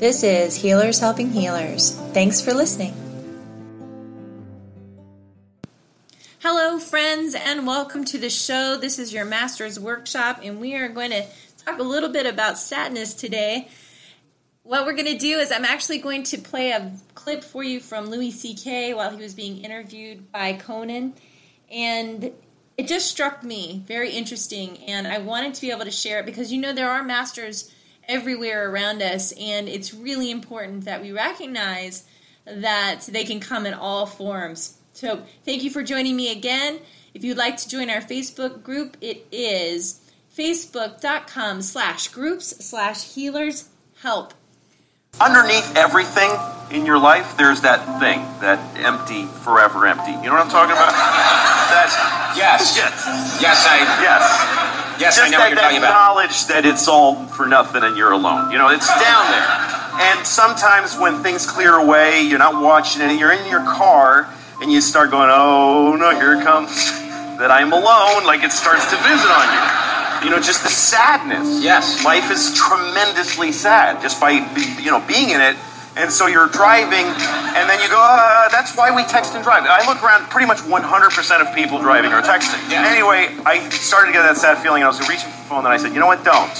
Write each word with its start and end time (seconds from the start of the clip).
This 0.00 0.22
is 0.22 0.56
Healers 0.56 0.98
Helping 0.98 1.30
Healers. 1.30 1.90
Thanks 2.14 2.40
for 2.40 2.54
listening. 2.54 2.94
Hello, 6.38 6.78
friends, 6.78 7.34
and 7.34 7.66
welcome 7.66 8.06
to 8.06 8.16
the 8.16 8.30
show. 8.30 8.78
This 8.78 8.98
is 8.98 9.12
your 9.12 9.26
Master's 9.26 9.78
Workshop, 9.78 10.40
and 10.42 10.58
we 10.58 10.74
are 10.74 10.88
going 10.88 11.10
to 11.10 11.26
talk 11.66 11.78
a 11.78 11.82
little 11.82 12.08
bit 12.08 12.24
about 12.24 12.56
sadness 12.56 13.12
today. 13.12 13.68
What 14.62 14.86
we're 14.86 14.94
going 14.94 15.04
to 15.04 15.18
do 15.18 15.38
is, 15.38 15.52
I'm 15.52 15.66
actually 15.66 15.98
going 15.98 16.22
to 16.22 16.38
play 16.38 16.70
a 16.70 16.92
clip 17.14 17.44
for 17.44 17.62
you 17.62 17.78
from 17.78 18.06
Louis 18.06 18.30
C.K. 18.30 18.94
while 18.94 19.10
he 19.10 19.22
was 19.22 19.34
being 19.34 19.62
interviewed 19.62 20.32
by 20.32 20.54
Conan, 20.54 21.12
and 21.70 22.32
it 22.78 22.88
just 22.88 23.10
struck 23.10 23.44
me 23.44 23.82
very 23.86 24.12
interesting, 24.12 24.78
and 24.78 25.06
I 25.06 25.18
wanted 25.18 25.52
to 25.52 25.60
be 25.60 25.70
able 25.70 25.84
to 25.84 25.90
share 25.90 26.20
it 26.20 26.24
because 26.24 26.50
you 26.50 26.58
know 26.58 26.72
there 26.72 26.88
are 26.88 27.02
masters 27.02 27.70
everywhere 28.10 28.70
around 28.70 29.02
us, 29.02 29.32
and 29.32 29.68
it's 29.68 29.94
really 29.94 30.30
important 30.30 30.84
that 30.84 31.00
we 31.00 31.12
recognize 31.12 32.04
that 32.44 33.02
they 33.10 33.24
can 33.24 33.40
come 33.40 33.64
in 33.66 33.72
all 33.74 34.06
forms. 34.06 34.76
So, 34.92 35.22
thank 35.44 35.62
you 35.62 35.70
for 35.70 35.82
joining 35.82 36.16
me 36.16 36.32
again. 36.32 36.80
If 37.14 37.24
you'd 37.24 37.38
like 37.38 37.56
to 37.58 37.68
join 37.68 37.88
our 37.88 38.00
Facebook 38.00 38.62
group, 38.62 38.96
it 39.00 39.26
is 39.32 40.00
facebook.com 40.36 41.62
slash 41.62 42.08
groups 42.08 42.64
slash 42.64 43.14
healers 43.14 43.68
help. 44.02 44.34
Underneath 45.20 45.76
everything 45.76 46.30
in 46.70 46.86
your 46.86 46.98
life, 46.98 47.36
there's 47.36 47.60
that 47.62 48.00
thing, 48.00 48.20
that 48.40 48.58
empty, 48.78 49.26
forever 49.42 49.86
empty. 49.86 50.12
You 50.12 50.30
know 50.30 50.32
what 50.32 50.46
I'm 50.46 50.50
talking 50.50 50.72
about? 50.72 50.92
that, 50.94 52.34
Yes. 52.36 52.76
yes. 52.76 53.38
Yes, 53.42 53.66
I. 53.66 53.78
Yes. 54.02 54.69
Yes, 55.00 55.16
Just 55.16 55.28
I 55.28 55.30
know 55.30 55.38
that, 55.38 55.40
what 55.40 55.72
you're 55.72 55.80
that 55.80 55.88
about. 55.88 56.14
knowledge 56.14 56.46
that 56.46 56.66
it's 56.66 56.86
all 56.86 57.24
for 57.26 57.46
nothing 57.48 57.82
and 57.82 57.96
you're 57.96 58.12
alone. 58.12 58.52
You 58.52 58.58
know, 58.58 58.68
it's 58.68 58.86
down 58.86 59.24
there. 59.32 59.48
And 60.12 60.26
sometimes 60.26 60.98
when 60.98 61.22
things 61.22 61.46
clear 61.46 61.74
away, 61.74 62.20
you're 62.20 62.38
not 62.38 62.60
watching 62.62 63.00
it, 63.02 63.18
you're 63.18 63.32
in 63.32 63.48
your 63.48 63.64
car 63.64 64.28
and 64.60 64.70
you 64.70 64.80
start 64.82 65.10
going, 65.10 65.30
oh 65.32 65.96
no, 65.96 66.10
here 66.14 66.34
it 66.40 66.44
comes. 66.44 66.70
That 67.40 67.50
I'm 67.50 67.72
alone, 67.72 68.26
like 68.26 68.44
it 68.44 68.52
starts 68.52 68.84
to 68.90 68.96
visit 69.00 69.30
on 69.32 69.46
you. 69.48 70.28
You 70.28 70.30
know, 70.36 70.42
just 70.42 70.62
the 70.62 70.68
sadness. 70.68 71.64
Yes. 71.64 72.04
Life 72.04 72.30
is 72.30 72.52
tremendously 72.54 73.50
sad 73.50 74.02
just 74.02 74.20
by, 74.20 74.32
you 74.78 74.90
know, 74.90 75.00
being 75.08 75.30
in 75.30 75.40
it. 75.40 75.56
And 75.96 76.10
so 76.10 76.28
you're 76.28 76.46
driving, 76.46 77.04
and 77.04 77.68
then 77.68 77.80
you 77.82 77.88
go, 77.88 77.98
uh, 77.98 78.48
that's 78.48 78.76
why 78.76 78.94
we 78.94 79.02
text 79.04 79.34
and 79.34 79.42
drive. 79.42 79.64
I 79.66 79.84
look 79.86 80.02
around, 80.04 80.30
pretty 80.30 80.46
much 80.46 80.58
100% 80.58 81.40
of 81.40 81.54
people 81.54 81.80
driving 81.80 82.12
are 82.12 82.22
texting. 82.22 82.62
Yeah. 82.70 82.86
Anyway, 82.86 83.34
I 83.44 83.68
started 83.70 84.08
to 84.08 84.12
get 84.12 84.22
that 84.22 84.36
sad 84.36 84.58
feeling, 84.58 84.82
and 84.82 84.84
I 84.84 84.88
was 84.88 85.00
reaching 85.08 85.28
for 85.28 85.36
the 85.42 85.48
phone, 85.48 85.64
and 85.64 85.74
I 85.74 85.76
said, 85.78 85.92
you 85.92 85.98
know 85.98 86.06
what, 86.06 86.24
don't. 86.24 86.54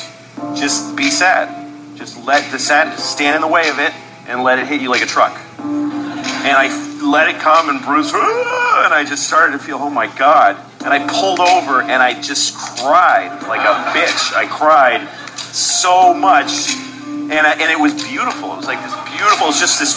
Just 0.56 0.96
be 0.96 1.10
sad. 1.10 1.96
Just 1.96 2.26
let 2.26 2.50
the 2.50 2.58
sadness 2.58 3.04
stand 3.04 3.36
in 3.36 3.42
the 3.42 3.48
way 3.48 3.68
of 3.68 3.78
it, 3.78 3.92
and 4.26 4.42
let 4.42 4.58
it 4.58 4.66
hit 4.66 4.80
you 4.80 4.90
like 4.90 5.02
a 5.02 5.06
truck. 5.06 5.38
And 5.60 6.56
I 6.56 6.68
let 7.04 7.28
it 7.28 7.40
come 7.40 7.68
and 7.68 7.80
bruise, 7.82 8.10
"Ah," 8.14 8.84
and 8.84 8.94
I 8.94 9.04
just 9.04 9.26
started 9.26 9.52
to 9.52 9.58
feel, 9.58 9.76
oh 9.78 9.90
my 9.90 10.06
God. 10.16 10.56
And 10.80 10.92
I 10.92 11.06
pulled 11.06 11.40
over, 11.40 11.82
and 11.82 12.02
I 12.02 12.20
just 12.20 12.56
cried 12.56 13.30
like 13.46 13.60
a 13.60 13.92
bitch. 13.96 14.34
I 14.34 14.46
cried 14.46 15.06
so 15.36 16.14
much 16.14 16.74
and 17.30 17.46
I, 17.46 17.52
and 17.52 17.70
it 17.70 17.78
was 17.78 17.94
beautiful. 17.94 18.52
It 18.52 18.56
was 18.56 18.66
like 18.66 18.82
this 18.82 18.94
beautiful. 19.16 19.48
It's 19.48 19.60
just 19.60 19.78
this 19.78 19.94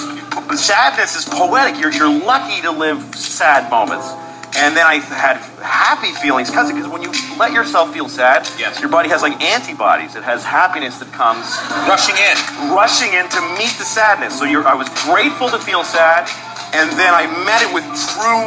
sadness 0.63 1.15
is 1.15 1.25
poetic. 1.25 1.79
You're 1.81 1.91
you're 1.91 2.11
lucky 2.11 2.61
to 2.61 2.71
live 2.71 3.01
sad 3.15 3.69
moments. 3.69 4.07
And 4.55 4.77
then 4.77 4.85
I 4.85 5.01
had 5.01 5.37
happy 5.65 6.11
feelings 6.21 6.51
because 6.51 6.69
when 6.87 7.01
you 7.01 7.09
let 7.41 7.53
yourself 7.53 7.91
feel 7.91 8.07
sad, 8.07 8.45
Yes. 8.59 8.79
your 8.79 8.89
body 8.89 9.09
has 9.09 9.23
like 9.23 9.41
antibodies. 9.41 10.15
It 10.15 10.21
has 10.21 10.43
happiness 10.45 10.99
that 10.99 11.09
comes 11.11 11.41
Rushing 11.89 12.13
in. 12.21 12.37
rushing 12.69 13.13
in 13.17 13.25
to 13.33 13.41
meet 13.57 13.73
the 13.81 13.83
sadness. 13.85 14.37
So 14.37 14.45
you're, 14.45 14.61
I 14.67 14.75
was 14.75 14.89
grateful 15.09 15.49
to 15.49 15.57
feel 15.57 15.83
sad, 15.83 16.29
and 16.77 16.85
then 17.01 17.15
I 17.17 17.25
met 17.49 17.65
it 17.65 17.73
with 17.73 17.81
true, 18.13 18.45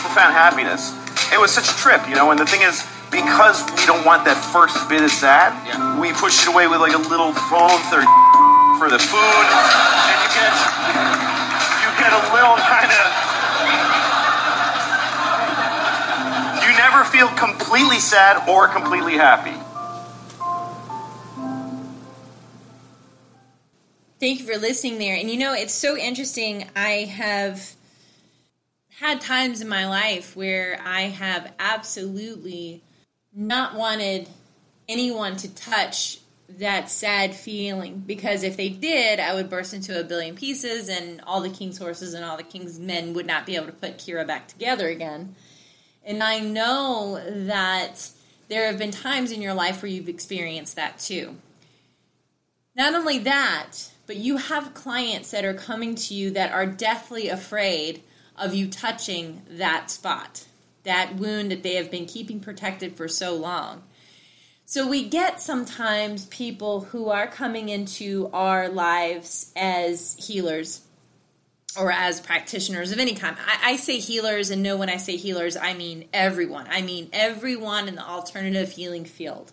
profound 0.00 0.32
happiness. 0.32 0.96
It 1.32 1.38
was 1.38 1.52
such 1.52 1.68
a 1.68 1.76
trip, 1.76 2.00
you 2.08 2.14
know. 2.16 2.30
And 2.30 2.40
the 2.40 2.46
thing 2.48 2.62
is, 2.62 2.80
because 3.12 3.60
we 3.76 3.84
don't 3.84 4.04
want 4.08 4.24
that 4.24 4.40
first 4.50 4.74
bit 4.88 5.02
of 5.04 5.12
sad, 5.12 5.52
Yeah. 5.68 6.00
we 6.00 6.12
push 6.16 6.42
it 6.42 6.48
away 6.48 6.66
with 6.66 6.80
like 6.80 6.96
a 6.96 7.04
little 7.12 7.32
phone 7.52 7.78
for, 7.92 8.00
for 8.80 8.88
the 8.88 8.98
food, 8.98 9.46
and 9.52 9.68
you 10.08 10.28
get 10.32 10.52
you 11.84 11.90
get 12.00 12.12
a 12.16 12.22
little 12.32 12.56
kind 12.56 12.88
of. 12.88 13.04
You 16.64 16.72
never 16.78 17.04
feel 17.04 17.28
completely 17.36 17.98
sad 18.00 18.48
or 18.48 18.66
completely 18.68 19.14
happy. 19.14 19.54
Thank 24.20 24.38
you 24.40 24.46
for 24.46 24.56
listening 24.58 24.98
there. 24.98 25.16
And 25.16 25.30
you 25.30 25.36
know, 25.36 25.52
it's 25.52 25.74
so 25.74 25.96
interesting. 25.96 26.68
I 26.76 27.04
have 27.10 27.74
had 29.00 29.20
times 29.20 29.60
in 29.60 29.68
my 29.68 29.86
life 29.88 30.36
where 30.36 30.80
I 30.84 31.02
have 31.02 31.52
absolutely 31.58 32.82
not 33.34 33.74
wanted 33.74 34.28
anyone 34.88 35.36
to 35.36 35.54
touch 35.54 36.18
that 36.58 36.90
sad 36.90 37.34
feeling 37.34 38.02
because 38.06 38.42
if 38.42 38.56
they 38.56 38.68
did, 38.68 39.20
I 39.20 39.34
would 39.34 39.48
burst 39.48 39.72
into 39.72 39.98
a 39.98 40.04
billion 40.04 40.34
pieces 40.34 40.88
and 40.88 41.20
all 41.26 41.40
the 41.40 41.48
king's 41.48 41.78
horses 41.78 42.14
and 42.14 42.24
all 42.24 42.36
the 42.36 42.42
king's 42.42 42.78
men 42.78 43.14
would 43.14 43.26
not 43.26 43.46
be 43.46 43.56
able 43.56 43.66
to 43.66 43.72
put 43.72 43.98
Kira 43.98 44.26
back 44.26 44.48
together 44.48 44.88
again. 44.88 45.34
And 46.04 46.22
I 46.22 46.40
know 46.40 47.22
that 47.26 48.10
there 48.48 48.66
have 48.66 48.78
been 48.78 48.90
times 48.90 49.32
in 49.32 49.40
your 49.40 49.54
life 49.54 49.82
where 49.82 49.90
you've 49.90 50.08
experienced 50.08 50.76
that 50.76 50.98
too. 50.98 51.36
Not 52.74 52.94
only 52.94 53.18
that, 53.18 53.72
but 54.06 54.16
you 54.16 54.36
have 54.36 54.74
clients 54.74 55.30
that 55.30 55.44
are 55.44 55.54
coming 55.54 55.94
to 55.94 56.14
you 56.14 56.30
that 56.32 56.52
are 56.52 56.66
deathly 56.66 57.28
afraid 57.28 58.02
of 58.36 58.54
you 58.54 58.66
touching 58.66 59.42
that 59.48 59.90
spot, 59.90 60.46
that 60.84 61.16
wound 61.16 61.50
that 61.50 61.62
they 61.62 61.74
have 61.74 61.90
been 61.90 62.06
keeping 62.06 62.40
protected 62.40 62.96
for 62.96 63.08
so 63.08 63.34
long. 63.34 63.82
So 64.64 64.88
we 64.88 65.06
get 65.06 65.40
sometimes 65.40 66.26
people 66.26 66.80
who 66.80 67.10
are 67.10 67.26
coming 67.26 67.68
into 67.68 68.30
our 68.32 68.68
lives 68.68 69.52
as 69.54 70.16
healers 70.18 70.80
or 71.78 71.90
as 71.90 72.20
practitioners 72.20 72.92
of 72.92 72.98
any 72.98 73.14
kind. 73.14 73.36
I, 73.46 73.72
I 73.72 73.76
say 73.76 73.98
healers, 73.98 74.50
and 74.50 74.62
know 74.62 74.76
when 74.76 74.88
I 74.88 74.96
say 74.96 75.16
healers, 75.16 75.56
I 75.56 75.74
mean 75.74 76.08
everyone. 76.12 76.66
I 76.70 76.82
mean 76.82 77.08
everyone 77.12 77.88
in 77.88 77.96
the 77.96 78.06
alternative 78.06 78.70
healing 78.72 79.04
field. 79.04 79.52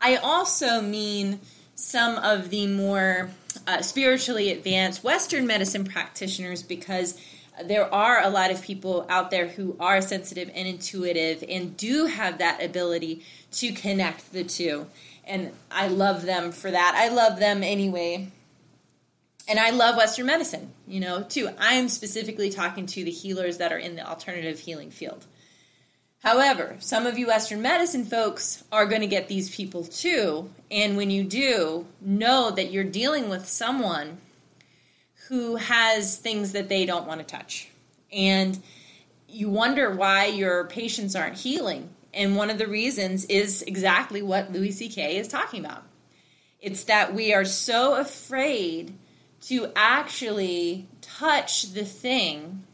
I 0.00 0.16
also 0.16 0.80
mean 0.80 1.40
some 1.74 2.16
of 2.16 2.50
the 2.50 2.66
more 2.66 3.30
uh, 3.66 3.82
spiritually 3.82 4.50
advanced 4.50 5.04
Western 5.04 5.46
medicine 5.46 5.84
practitioners 5.84 6.62
because 6.62 7.20
there 7.64 7.92
are 7.92 8.22
a 8.22 8.30
lot 8.30 8.50
of 8.50 8.62
people 8.62 9.06
out 9.08 9.30
there 9.30 9.48
who 9.48 9.76
are 9.80 10.00
sensitive 10.00 10.50
and 10.54 10.68
intuitive 10.68 11.44
and 11.48 11.76
do 11.76 12.06
have 12.06 12.38
that 12.38 12.62
ability 12.62 13.24
to 13.52 13.72
connect 13.72 14.32
the 14.32 14.44
two. 14.44 14.86
And 15.24 15.52
I 15.70 15.88
love 15.88 16.22
them 16.22 16.52
for 16.52 16.70
that. 16.70 16.94
I 16.96 17.08
love 17.08 17.38
them 17.38 17.62
anyway. 17.62 18.28
And 19.48 19.58
I 19.58 19.70
love 19.70 19.96
Western 19.96 20.26
medicine, 20.26 20.72
you 20.86 21.00
know, 21.00 21.22
too. 21.22 21.48
I'm 21.58 21.88
specifically 21.88 22.50
talking 22.50 22.86
to 22.86 23.04
the 23.04 23.10
healers 23.10 23.58
that 23.58 23.72
are 23.72 23.78
in 23.78 23.96
the 23.96 24.06
alternative 24.06 24.60
healing 24.60 24.90
field. 24.90 25.24
However, 26.22 26.76
some 26.80 27.06
of 27.06 27.16
you 27.16 27.28
Western 27.28 27.62
medicine 27.62 28.04
folks 28.04 28.64
are 28.72 28.86
going 28.86 29.00
to 29.00 29.06
get 29.06 29.28
these 29.28 29.54
people 29.54 29.84
too. 29.84 30.50
And 30.70 30.96
when 30.96 31.10
you 31.10 31.24
do, 31.24 31.86
know 32.00 32.50
that 32.50 32.72
you're 32.72 32.84
dealing 32.84 33.28
with 33.28 33.48
someone 33.48 34.18
who 35.28 35.56
has 35.56 36.16
things 36.16 36.52
that 36.52 36.68
they 36.68 36.86
don't 36.86 37.06
want 37.06 37.20
to 37.20 37.26
touch. 37.26 37.68
And 38.10 38.58
you 39.28 39.50
wonder 39.50 39.90
why 39.90 40.26
your 40.26 40.64
patients 40.64 41.14
aren't 41.14 41.36
healing. 41.36 41.90
And 42.14 42.34
one 42.34 42.48
of 42.48 42.56
the 42.56 42.66
reasons 42.66 43.26
is 43.26 43.62
exactly 43.62 44.22
what 44.22 44.52
Louis 44.52 44.72
C.K. 44.72 45.18
is 45.18 45.28
talking 45.28 45.64
about. 45.64 45.82
It's 46.60 46.84
that 46.84 47.14
we 47.14 47.34
are 47.34 47.44
so 47.44 47.96
afraid 47.96 48.94
to 49.42 49.70
actually 49.76 50.88
touch 51.02 51.72
the 51.72 51.84
thing 51.84 52.64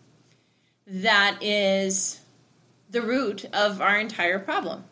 that 0.87 1.43
is 1.43 2.21
the 2.89 3.03
root 3.03 3.45
of 3.53 3.81
our 3.81 3.99
entire 3.99 4.39
problem. 4.39 4.85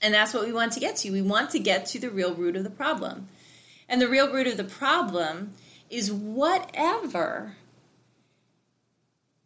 And 0.00 0.14
that's 0.14 0.32
what 0.32 0.46
we 0.46 0.52
want 0.52 0.72
to 0.72 0.80
get 0.80 0.96
to. 0.96 1.10
We 1.10 1.22
want 1.22 1.50
to 1.50 1.58
get 1.58 1.86
to 1.86 2.00
the 2.00 2.10
real 2.10 2.34
root 2.34 2.56
of 2.56 2.64
the 2.64 2.70
problem. 2.70 3.28
And 3.88 4.00
the 4.00 4.08
real 4.08 4.32
root 4.32 4.46
of 4.46 4.56
the 4.56 4.64
problem 4.64 5.52
is 5.92 6.10
whatever 6.10 7.54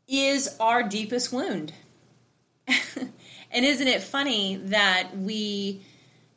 is 0.09 0.57
our 0.61 0.83
deepest 0.83 1.33
wound. 1.33 1.73
and 2.69 3.65
isn't 3.65 3.89
it 3.89 4.03
funny 4.03 4.57
that 4.57 5.17
we 5.17 5.83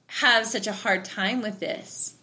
have 0.07 0.45
such 0.47 0.65
a 0.65 0.73
hard 0.73 1.05
time 1.05 1.41
with 1.41 1.59
this? 1.59 2.15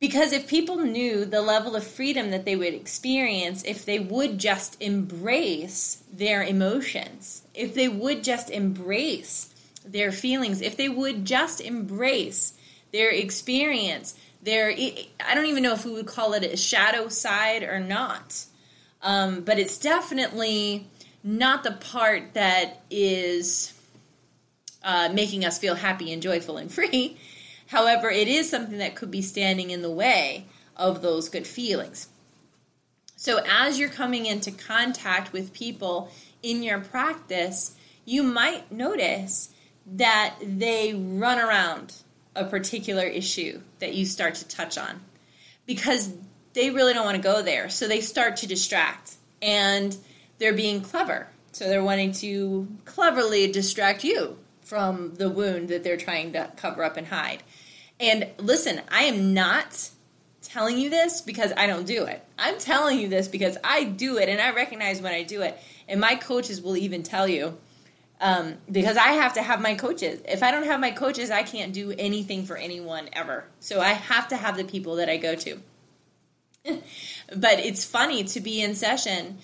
Because 0.00 0.32
if 0.32 0.46
people 0.46 0.76
knew 0.76 1.24
the 1.24 1.40
level 1.40 1.74
of 1.74 1.82
freedom 1.82 2.30
that 2.30 2.44
they 2.44 2.56
would 2.56 2.74
experience 2.74 3.62
if 3.64 3.86
they 3.86 3.98
would 3.98 4.36
just 4.38 4.76
embrace 4.82 6.02
their 6.12 6.42
emotions, 6.42 7.42
if 7.54 7.74
they 7.74 7.88
would 7.88 8.22
just 8.22 8.50
embrace 8.50 9.54
their 9.82 10.12
feelings, 10.12 10.60
if 10.60 10.76
they 10.76 10.90
would 10.90 11.24
just 11.24 11.62
embrace 11.62 12.52
their 12.92 13.08
experience, 13.08 14.14
their 14.44 14.68
I 14.70 15.34
don't 15.34 15.46
even 15.46 15.62
know 15.62 15.72
if 15.72 15.84
we 15.84 15.92
would 15.92 16.06
call 16.06 16.34
it 16.34 16.44
a 16.44 16.56
shadow 16.56 17.08
side 17.08 17.62
or 17.62 17.80
not. 17.80 18.44
Um, 19.02 19.42
but 19.42 19.58
it's 19.58 19.76
definitely 19.78 20.88
not 21.22 21.62
the 21.62 21.72
part 21.72 22.34
that 22.34 22.82
is 22.90 23.72
uh, 24.82 25.10
making 25.12 25.44
us 25.44 25.58
feel 25.58 25.74
happy 25.74 26.12
and 26.12 26.22
joyful 26.22 26.56
and 26.56 26.72
free. 26.72 27.18
However, 27.66 28.10
it 28.10 28.28
is 28.28 28.48
something 28.48 28.78
that 28.78 28.94
could 28.94 29.10
be 29.10 29.22
standing 29.22 29.70
in 29.70 29.82
the 29.82 29.90
way 29.90 30.46
of 30.76 31.02
those 31.02 31.28
good 31.28 31.46
feelings. 31.46 32.08
So, 33.16 33.40
as 33.48 33.78
you're 33.78 33.88
coming 33.88 34.26
into 34.26 34.50
contact 34.50 35.32
with 35.32 35.54
people 35.54 36.10
in 36.42 36.62
your 36.62 36.80
practice, 36.80 37.74
you 38.04 38.22
might 38.22 38.70
notice 38.70 39.50
that 39.86 40.34
they 40.42 40.94
run 40.94 41.38
around 41.38 41.94
a 42.36 42.44
particular 42.44 43.04
issue 43.04 43.60
that 43.78 43.94
you 43.94 44.06
start 44.06 44.36
to 44.36 44.48
touch 44.48 44.78
on 44.78 45.00
because 45.66 46.12
they 46.52 46.70
really 46.70 46.92
don't 46.92 47.04
want 47.04 47.16
to 47.16 47.22
go 47.22 47.42
there. 47.42 47.68
So, 47.68 47.88
they 47.88 48.00
start 48.00 48.36
to 48.38 48.46
distract 48.46 49.14
and 49.42 49.96
they're 50.38 50.54
being 50.54 50.80
clever. 50.80 51.28
So, 51.52 51.68
they're 51.68 51.84
wanting 51.84 52.12
to 52.12 52.68
cleverly 52.84 53.50
distract 53.50 54.04
you 54.04 54.38
from 54.62 55.14
the 55.14 55.28
wound 55.28 55.68
that 55.68 55.84
they're 55.84 55.96
trying 55.96 56.32
to 56.32 56.50
cover 56.56 56.82
up 56.82 56.96
and 56.96 57.06
hide. 57.06 57.42
And 58.00 58.28
listen, 58.38 58.80
I 58.90 59.04
am 59.04 59.34
not 59.34 59.90
telling 60.42 60.78
you 60.78 60.90
this 60.90 61.20
because 61.20 61.52
I 61.56 61.66
don't 61.66 61.86
do 61.86 62.04
it. 62.04 62.24
I'm 62.38 62.58
telling 62.58 62.98
you 62.98 63.08
this 63.08 63.28
because 63.28 63.56
I 63.62 63.84
do 63.84 64.18
it 64.18 64.28
and 64.28 64.40
I 64.40 64.52
recognize 64.52 65.00
when 65.00 65.12
I 65.12 65.22
do 65.22 65.42
it. 65.42 65.58
And 65.88 66.00
my 66.00 66.16
coaches 66.16 66.60
will 66.60 66.76
even 66.76 67.02
tell 67.02 67.28
you 67.28 67.56
um, 68.20 68.54
because 68.70 68.96
I 68.96 69.12
have 69.12 69.34
to 69.34 69.42
have 69.42 69.60
my 69.60 69.74
coaches. 69.74 70.20
If 70.26 70.42
I 70.42 70.50
don't 70.50 70.66
have 70.66 70.80
my 70.80 70.90
coaches, 70.90 71.30
I 71.30 71.42
can't 71.42 71.72
do 71.72 71.92
anything 71.98 72.44
for 72.44 72.56
anyone 72.56 73.08
ever. 73.12 73.44
So 73.60 73.80
I 73.80 73.92
have 73.92 74.28
to 74.28 74.36
have 74.36 74.56
the 74.56 74.64
people 74.64 74.96
that 74.96 75.08
I 75.08 75.16
go 75.16 75.34
to. 75.34 75.60
but 77.36 77.58
it's 77.58 77.84
funny 77.84 78.24
to 78.24 78.40
be 78.40 78.62
in 78.62 78.74
session 78.74 79.38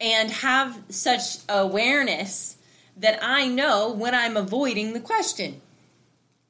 and 0.00 0.30
have 0.30 0.82
such 0.88 1.38
awareness 1.48 2.56
that 2.96 3.18
I 3.22 3.46
know 3.46 3.92
when 3.92 4.14
I'm 4.14 4.36
avoiding 4.36 4.92
the 4.92 5.00
question. 5.00 5.60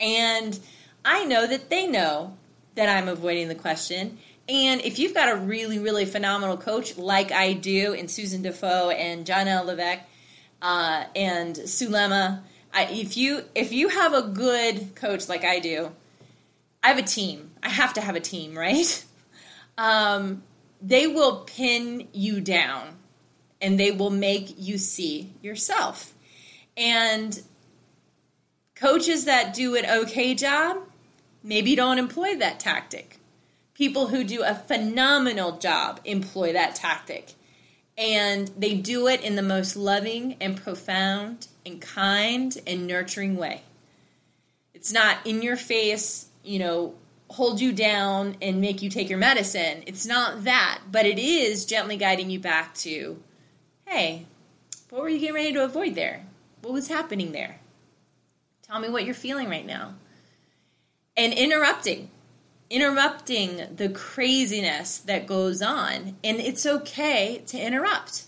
And 0.00 0.58
I 1.04 1.24
know 1.24 1.46
that 1.46 1.70
they 1.70 1.86
know 1.86 2.36
that 2.74 2.88
I'm 2.88 3.08
avoiding 3.08 3.48
the 3.48 3.54
question. 3.54 4.18
And 4.48 4.80
if 4.82 4.98
you've 4.98 5.14
got 5.14 5.28
a 5.28 5.36
really, 5.36 5.78
really 5.78 6.04
phenomenal 6.04 6.56
coach 6.56 6.96
like 6.96 7.32
I 7.32 7.52
do, 7.52 7.94
and 7.94 8.10
Susan 8.10 8.42
Defoe 8.42 8.90
and 8.90 9.26
John 9.26 9.48
L. 9.48 9.64
Levesque 9.64 10.02
uh, 10.62 11.04
and 11.14 11.56
Sulema, 11.56 12.42
I, 12.72 12.84
if 12.84 13.16
you 13.16 13.44
if 13.54 13.72
you 13.72 13.88
have 13.88 14.12
a 14.12 14.22
good 14.22 14.94
coach 14.94 15.28
like 15.28 15.44
I 15.44 15.60
do, 15.60 15.92
I 16.82 16.88
have 16.88 16.98
a 16.98 17.02
team. 17.02 17.50
I 17.62 17.68
have 17.68 17.94
to 17.94 18.00
have 18.00 18.16
a 18.16 18.20
team, 18.20 18.56
right? 18.56 19.04
Um, 19.78 20.42
they 20.80 21.06
will 21.06 21.40
pin 21.40 22.08
you 22.14 22.40
down, 22.40 22.96
and 23.60 23.78
they 23.78 23.90
will 23.90 24.08
make 24.08 24.54
you 24.56 24.78
see 24.78 25.34
yourself. 25.42 26.14
And 26.78 27.38
coaches 28.74 29.26
that 29.26 29.52
do 29.52 29.76
an 29.76 29.84
okay 29.84 30.34
job 30.34 30.78
maybe 31.42 31.76
don't 31.76 31.98
employ 31.98 32.36
that 32.36 32.58
tactic. 32.58 33.18
People 33.74 34.08
who 34.08 34.24
do 34.24 34.42
a 34.42 34.54
phenomenal 34.54 35.58
job 35.58 36.00
employ 36.04 36.52
that 36.52 36.74
tactic. 36.74 37.34
And 37.98 38.48
they 38.58 38.74
do 38.74 39.08
it 39.08 39.22
in 39.22 39.36
the 39.36 39.42
most 39.42 39.76
loving 39.76 40.36
and 40.40 40.56
profound 40.56 41.48
and 41.64 41.80
kind 41.80 42.56
and 42.66 42.86
nurturing 42.86 43.36
way. 43.36 43.62
It's 44.74 44.92
not 44.92 45.18
in 45.24 45.40
your 45.42 45.56
face, 45.56 46.26
you 46.44 46.58
know, 46.58 46.94
hold 47.28 47.60
you 47.60 47.72
down 47.72 48.36
and 48.40 48.60
make 48.60 48.82
you 48.82 48.90
take 48.90 49.08
your 49.08 49.18
medicine. 49.18 49.82
It's 49.86 50.06
not 50.06 50.44
that, 50.44 50.80
but 50.90 51.06
it 51.06 51.18
is 51.18 51.64
gently 51.64 51.96
guiding 51.96 52.30
you 52.30 52.38
back 52.38 52.74
to, 52.76 53.20
hey, 53.86 54.26
what 54.90 55.02
were 55.02 55.08
you 55.08 55.18
getting 55.18 55.34
ready 55.34 55.52
to 55.54 55.64
avoid 55.64 55.94
there? 55.94 56.24
What 56.62 56.72
was 56.72 56.88
happening 56.88 57.32
there? 57.32 57.60
Tell 58.62 58.80
me 58.80 58.88
what 58.88 59.04
you're 59.04 59.14
feeling 59.14 59.48
right 59.48 59.66
now 59.66 59.94
and 61.16 61.32
interrupting 61.32 62.10
interrupting 62.70 63.62
the 63.74 63.88
craziness 63.88 64.98
that 64.98 65.26
goes 65.26 65.62
on. 65.62 66.16
And 66.24 66.38
it's 66.38 66.66
okay 66.66 67.42
to 67.46 67.58
interrupt. 67.58 68.24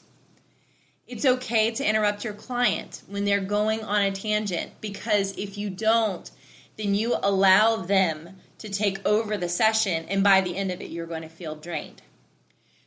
It's 1.07 1.25
okay 1.25 1.71
to 1.71 1.89
interrupt 1.89 2.25
your 2.25 2.35
client 2.35 3.03
when 3.07 3.25
they're 3.25 3.41
going 3.41 3.83
on 3.83 4.03
a 4.03 4.11
tangent 4.11 4.73
because 4.81 5.37
if 5.39 5.57
you 5.57 5.71
don't 5.71 6.31
then 6.79 6.95
you 6.95 7.17
allow 7.23 7.77
them 7.77 8.37
to 8.59 8.69
take 8.71 9.05
over 9.07 9.37
the 9.37 9.49
session 9.49 10.07
and 10.09 10.23
by 10.23 10.41
the 10.41 10.57
end 10.57 10.71
of 10.71 10.81
it 10.81 10.91
you're 10.91 11.07
going 11.07 11.23
to 11.23 11.29
feel 11.29 11.55
drained. 11.55 12.01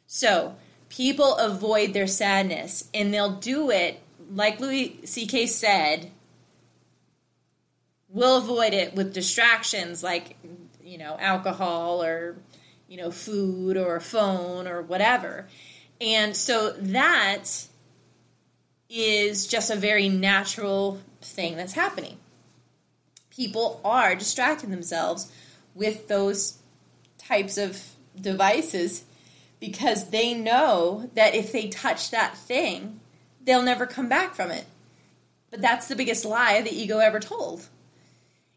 So 0.08 0.56
people 0.90 1.36
avoid 1.36 1.94
their 1.94 2.08
sadness 2.08 2.90
and 2.94 3.14
they'll 3.14 3.36
do 3.36 3.70
it 3.70 4.02
like 4.34 4.60
louis 4.60 5.00
ck 5.06 5.48
said 5.48 6.10
we'll 8.10 8.38
avoid 8.38 8.74
it 8.74 8.94
with 8.94 9.14
distractions 9.14 10.04
like 10.04 10.36
you 10.92 10.98
know 10.98 11.16
alcohol 11.20 12.04
or 12.04 12.36
you 12.90 12.98
know 12.98 13.12
food 13.12 13.78
or 13.78 13.96
a 13.96 14.02
phone 14.02 14.68
or 14.68 14.82
whatever. 14.82 15.48
And 16.02 16.36
so 16.36 16.72
that 16.72 17.68
is 18.90 19.48
just 19.48 19.72
a 19.72 19.76
very 19.78 20.10
natural 20.10 21.00
thing 21.22 21.56
that's 21.56 21.74
happening. 21.74 22.18
People 23.30 23.80
are 23.86 24.16
distracting 24.16 24.72
themselves 24.72 25.32
with 25.74 26.10
those 26.10 26.58
types 27.18 27.58
of 27.58 27.82
devices 28.20 29.06
because 29.62 30.10
they 30.10 30.34
know 30.34 31.10
that 31.14 31.36
if 31.36 31.54
they 31.54 31.70
touch 31.70 32.12
that 32.12 32.36
thing 32.38 33.00
they'll 33.44 33.64
never 33.64 33.88
come 33.88 34.10
back 34.10 34.36
from 34.36 34.52
it. 34.52 34.66
But 35.50 35.62
that's 35.62 35.88
the 35.88 35.96
biggest 35.96 36.26
lie 36.26 36.62
the 36.62 36.70
ego 36.70 37.00
ever 37.00 37.20
told 37.20 37.68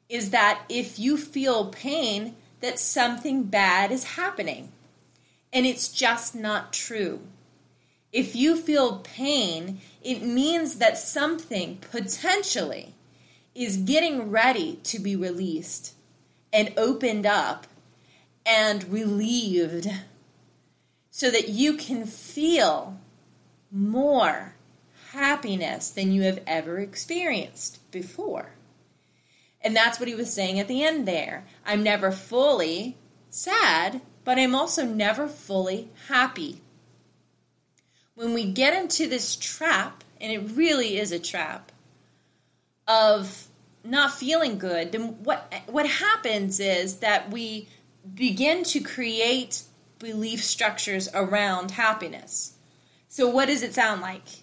is 0.09 0.31
that 0.31 0.63
if 0.69 0.99
you 0.99 1.17
feel 1.17 1.67
pain, 1.67 2.37
that 2.61 2.79
something 2.79 3.45
bad 3.45 3.93
is 3.93 4.15
happening. 4.17 4.73
And 5.53 5.67
it's 5.67 5.89
just 5.89 6.35
not 6.35 6.73
true. 6.73 7.21
If 8.13 8.37
you 8.37 8.57
feel 8.57 8.99
pain, 8.99 9.81
it 10.03 10.23
means 10.23 10.77
that 10.77 10.97
something 10.97 11.79
potentially 11.91 12.95
is 13.55 13.77
getting 13.77 14.31
ready 14.31 14.79
to 14.85 14.99
be 14.99 15.17
released 15.17 15.95
and 16.53 16.73
opened 16.77 17.27
up 17.27 17.67
and 18.47 18.85
relieved 18.93 19.89
so 21.11 21.31
that 21.31 21.49
you 21.49 21.75
can 21.75 22.07
feel 22.07 22.99
more 23.71 24.55
happiness 25.13 25.91
than 25.91 26.13
you 26.13 26.23
have 26.23 26.41
ever 26.47 26.79
experienced 26.79 27.79
before. 27.91 28.54
And 29.65 29.75
that's 29.75 29.99
what 29.99 30.09
he 30.09 30.15
was 30.15 30.33
saying 30.33 30.61
at 30.61 30.69
the 30.69 30.85
end 30.85 31.09
there. 31.09 31.47
I'm 31.65 31.83
never 31.83 32.13
fully 32.13 32.99
sad, 33.31 34.03
but 34.23 34.39
I'm 34.39 34.55
also 34.55 34.85
never 34.85 35.27
fully 35.27 35.89
happy. 36.09 36.61
When 38.15 38.35
we 38.35 38.45
get 38.45 38.81
into 38.81 39.09
this 39.09 39.35
trap, 39.35 40.05
and 40.21 40.31
it 40.31 40.55
really 40.55 40.99
is 40.99 41.11
a 41.11 41.19
trap, 41.19 41.73
of 42.87 43.49
not 43.83 44.13
feeling 44.13 44.59
good, 44.59 44.93
then 44.93 45.23
what 45.25 45.53
what 45.67 45.87
happens 45.87 46.61
is 46.61 46.97
that 46.97 47.31
we 47.31 47.69
begin 48.15 48.63
to 48.65 48.81
create 48.81 49.63
belief 49.99 50.45
structures 50.45 51.09
around 51.15 51.73
happiness. 51.73 52.55
So 53.09 53.29
what 53.29 53.47
does 53.47 53.63
it 53.63 53.75
sound 53.75 54.03
like? 54.03 54.43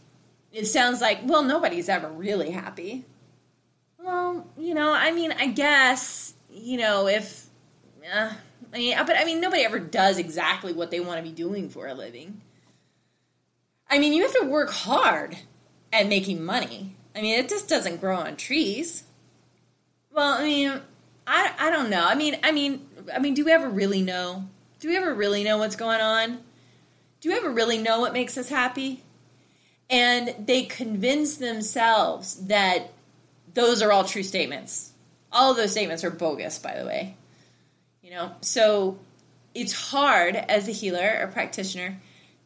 It 0.51 0.66
sounds 0.66 1.00
like, 1.00 1.20
well, 1.24 1.44
nobody's 1.44 1.88
ever 1.88 2.10
really 2.10 2.51
happy. 2.51 3.06
Well, 4.03 4.48
you 4.58 4.74
know, 4.74 4.91
I 4.91 5.12
mean, 5.12 5.31
I 5.31 5.48
guess, 5.48 6.34
you 6.50 6.77
know, 6.77 7.08
if. 7.08 7.48
Uh, 8.13 8.31
I 8.74 8.77
mean, 8.77 8.98
but 9.05 9.17
I 9.17 9.25
mean, 9.25 9.41
nobody 9.41 9.63
ever 9.63 9.79
does 9.79 10.17
exactly 10.17 10.74
what 10.74 10.91
they 10.91 11.00
want 11.00 11.17
to 11.17 11.24
be 11.24 11.36
doing 11.36 11.70
for 11.70 11.88
a 11.88 11.93
living. 11.93 12.41
I 13.89 14.00
mean, 14.00 14.13
you 14.13 14.24
have 14.24 14.34
to 14.39 14.46
work 14.46 14.72
hard 14.72 15.38
at 15.91 16.08
making 16.08 16.43
money. 16.43 16.96
I 17.15 17.22
mean, 17.22 17.38
it 17.38 17.50
just 17.50 17.67
doesn't 17.67 18.00
grow 18.00 18.15
on 18.15 18.38
trees. 18.38 19.03
Well, 20.12 20.34
I 20.34 20.43
mean, 20.43 20.81
I 21.27 21.53
I 21.60 21.70
don't 21.70 21.89
know. 21.89 22.05
I 22.05 22.15
mean, 22.15 22.38
I 22.43 22.51
mean, 22.51 22.88
I 23.13 23.20
mean, 23.20 23.34
do 23.34 23.46
we 23.46 23.51
ever 23.51 23.70
really 23.70 24.01
know? 24.01 24.46
Do 24.79 24.88
we 24.88 24.98
ever 24.98 25.13
really 25.13 25.43
know 25.43 25.58
what's 25.58 25.75
going 25.75 26.01
on? 26.01 26.39
Do 27.20 27.29
we 27.29 27.36
ever 27.36 27.51
really 27.51 27.77
know 27.77 28.00
what 28.00 28.13
makes 28.13 28.38
us 28.38 28.50
happy? 28.50 29.03
And 29.89 30.34
they 30.39 30.63
convince 30.63 31.38
themselves 31.38 32.48
that 32.48 32.91
those 33.53 33.81
are 33.81 33.91
all 33.91 34.03
true 34.03 34.24
statements. 34.24 34.91
All 35.31 35.51
of 35.51 35.58
those 35.58 35.72
statements 35.72 36.03
are 36.03 36.10
bogus, 36.10 36.60
by 36.60 36.77
the 36.77 36.86
way. 36.86 37.15
You 38.01 38.12
know, 38.12 38.31
so 38.41 39.00
it's 39.53 39.74
hard 39.74 40.36
as 40.36 40.67
a 40.67 40.72
healer 40.72 41.20
or 41.22 41.27
practitioner 41.27 41.98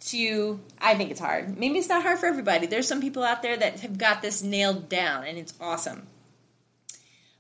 to 0.02 0.60
I 0.80 0.96
think 0.96 1.12
it's 1.12 1.20
hard. 1.20 1.58
Maybe 1.58 1.80
it's 1.80 1.90
not 1.90 2.04
hard 2.04 2.20
for 2.20 2.28
everybody. 2.28 2.68
There's 2.68 2.88
some 2.88 3.02
people 3.02 3.24
out 3.24 3.42
there 3.42 3.58
that 3.58 3.80
have 3.80 3.98
got 3.98 4.22
this 4.22 4.44
nailed 4.44 4.90
down 4.90 5.26
and 5.26 5.38
it's 5.38 5.54
awesome. 5.60 6.08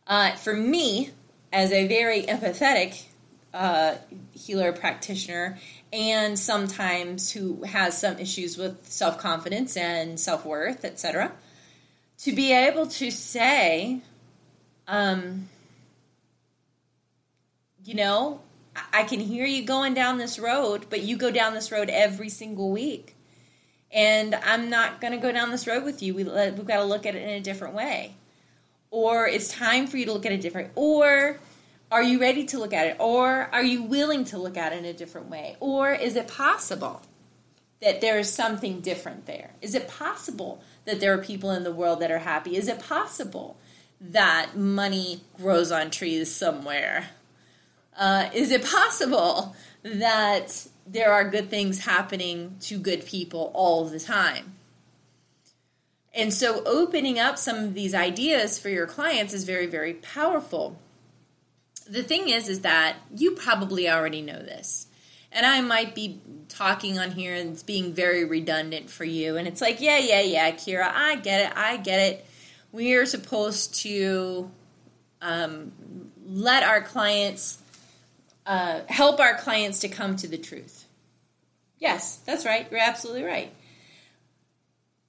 Uh, 0.07 0.31
for 0.36 0.53
me, 0.53 1.12
as 1.51 1.72
a 1.72 1.88
very 1.88 2.24
empathetic 2.24 3.05
uh, 3.53 3.95
healer 4.34 4.72
practitioner, 4.72 5.57
and 5.93 6.38
sometimes 6.38 7.31
who 7.31 7.63
has 7.63 7.98
some 7.98 8.19
issues 8.19 8.57
with 8.57 8.86
self 8.88 9.17
confidence 9.17 9.77
and 9.77 10.19
self 10.19 10.45
worth, 10.45 10.84
etc., 10.84 11.31
to 12.19 12.34
be 12.34 12.53
able 12.53 12.88
to 12.88 13.12
say, 13.12 14.01
um, 14.88 15.50
you 17.84 17.93
know, 17.93 18.41
I 18.91 19.03
can 19.03 19.19
hear 19.19 19.45
you 19.45 19.63
going 19.63 19.93
down 19.93 20.17
this 20.17 20.39
road, 20.39 20.88
but 20.89 21.01
you 21.01 21.17
go 21.17 21.31
down 21.31 21.53
this 21.53 21.72
road 21.72 21.89
every 21.89 22.29
single 22.29 22.72
week. 22.72 23.15
And 23.91 24.36
I'm 24.36 24.69
not 24.69 25.00
going 25.00 25.13
to 25.13 25.19
go 25.19 25.31
down 25.31 25.51
this 25.51 25.67
road 25.67 25.84
with 25.84 26.01
you. 26.01 26.13
We, 26.13 26.24
we've 26.24 26.65
got 26.65 26.77
to 26.77 26.84
look 26.84 27.05
at 27.05 27.15
it 27.15 27.22
in 27.22 27.29
a 27.29 27.39
different 27.39 27.74
way. 27.74 28.15
Or 28.91 29.27
it's 29.27 29.50
time 29.50 29.88
for 29.88 29.98
you 29.98 30.05
to 30.05 30.13
look 30.13 30.25
at 30.25 30.31
it 30.31 30.41
different. 30.41 30.72
Or 30.75 31.38
are 31.91 32.03
you 32.03 32.19
ready 32.19 32.43
to 32.45 32.60
look 32.60 32.74
at 32.74 32.88
it? 32.88 32.98
Or 33.00 33.50
are 33.53 33.63
you 33.63 33.84
willing 33.84 34.25
to 34.25 34.38
look 34.38 34.57
at 34.57 34.74
it 34.74 34.79
in 34.79 34.86
a 34.86 34.93
different 34.93 35.29
way? 35.29 35.55
Or 35.60 35.93
is 35.93 36.15
it 36.15 36.27
possible 36.27 37.01
that 37.81 38.01
there 38.01 38.17
is 38.17 38.34
something 38.34 38.81
different 38.81 39.25
there? 39.27 39.51
Is 39.62 39.75
it 39.75 39.88
possible 39.88 40.62
that 40.86 41.00
there 41.00 41.13
are 41.13 41.22
people 41.22 41.51
in 41.51 41.63
the 41.63 41.72
world 41.72 42.00
that 42.00 42.12
are 42.12 42.20
happy? 42.20 42.56
Is 42.56 42.68
it 42.68 42.80
possible 42.80 43.58
that 44.00 44.56
money 44.56 45.22
grows 45.38 45.72
on 45.72 45.92
trees 45.92 46.34
somewhere? 46.34 47.10
Uh, 47.98 48.30
is 48.34 48.51
it 48.51 48.63
possible 48.63 49.56
that 49.84 50.68
there 50.86 51.12
are 51.12 51.30
good 51.30 51.50
things 51.50 51.86
happening 51.86 52.58
to 52.62 52.77
good 52.77 53.06
people 53.06 53.51
all 53.54 53.86
the 53.86 54.00
time? 54.00 54.54
And 56.13 56.34
so, 56.34 56.63
opening 56.65 57.20
up 57.20 57.38
some 57.38 57.58
of 57.58 57.74
these 57.74 57.94
ideas 57.94 58.58
for 58.58 58.70
your 58.70 58.88
clients 58.88 59.34
is 59.34 59.44
very, 59.44 59.65
very 59.65 59.96
powerful. 59.96 60.80
The 61.89 62.04
thing 62.04 62.30
is, 62.30 62.48
is 62.48 62.62
that 62.62 62.96
you 63.13 63.32
probably 63.32 63.89
already 63.89 64.22
know 64.22 64.39
this. 64.39 64.88
And 65.36 65.46
I 65.46 65.62
might 65.62 65.94
be 65.94 66.20
talking 66.50 66.98
on 66.98 67.12
here 67.12 67.36
and 67.36 67.51
it's 67.51 67.62
being 67.62 67.94
very 67.94 68.24
redundant 68.24 68.89
for 68.89 69.04
you. 69.04 69.36
And 69.36 69.48
it's 69.48 69.62
like, 69.62 69.82
yeah, 69.82 70.00
yeah, 70.00 70.22
yeah, 70.22 70.51
Kira, 70.51 70.89
I 70.92 71.18
get 71.18 71.51
it, 71.51 71.58
I 71.58 71.77
get 71.77 72.00
it. 72.00 72.25
We 72.72 72.96
are 72.96 73.06
supposed 73.06 73.75
to 73.82 74.50
um, 75.22 75.74
let 76.25 76.63
our 76.63 76.82
clients 76.82 77.62
uh, 78.46 78.82
help 78.88 79.20
our 79.20 79.36
clients 79.36 79.80
to 79.82 79.89
come 79.89 80.15
to 80.18 80.27
the 80.27 80.38
truth. 80.38 80.86
Yes, 81.80 82.18
that's 82.25 82.46
right. 82.46 82.68
You're 82.72 82.80
absolutely 82.80 83.24
right. 83.24 83.54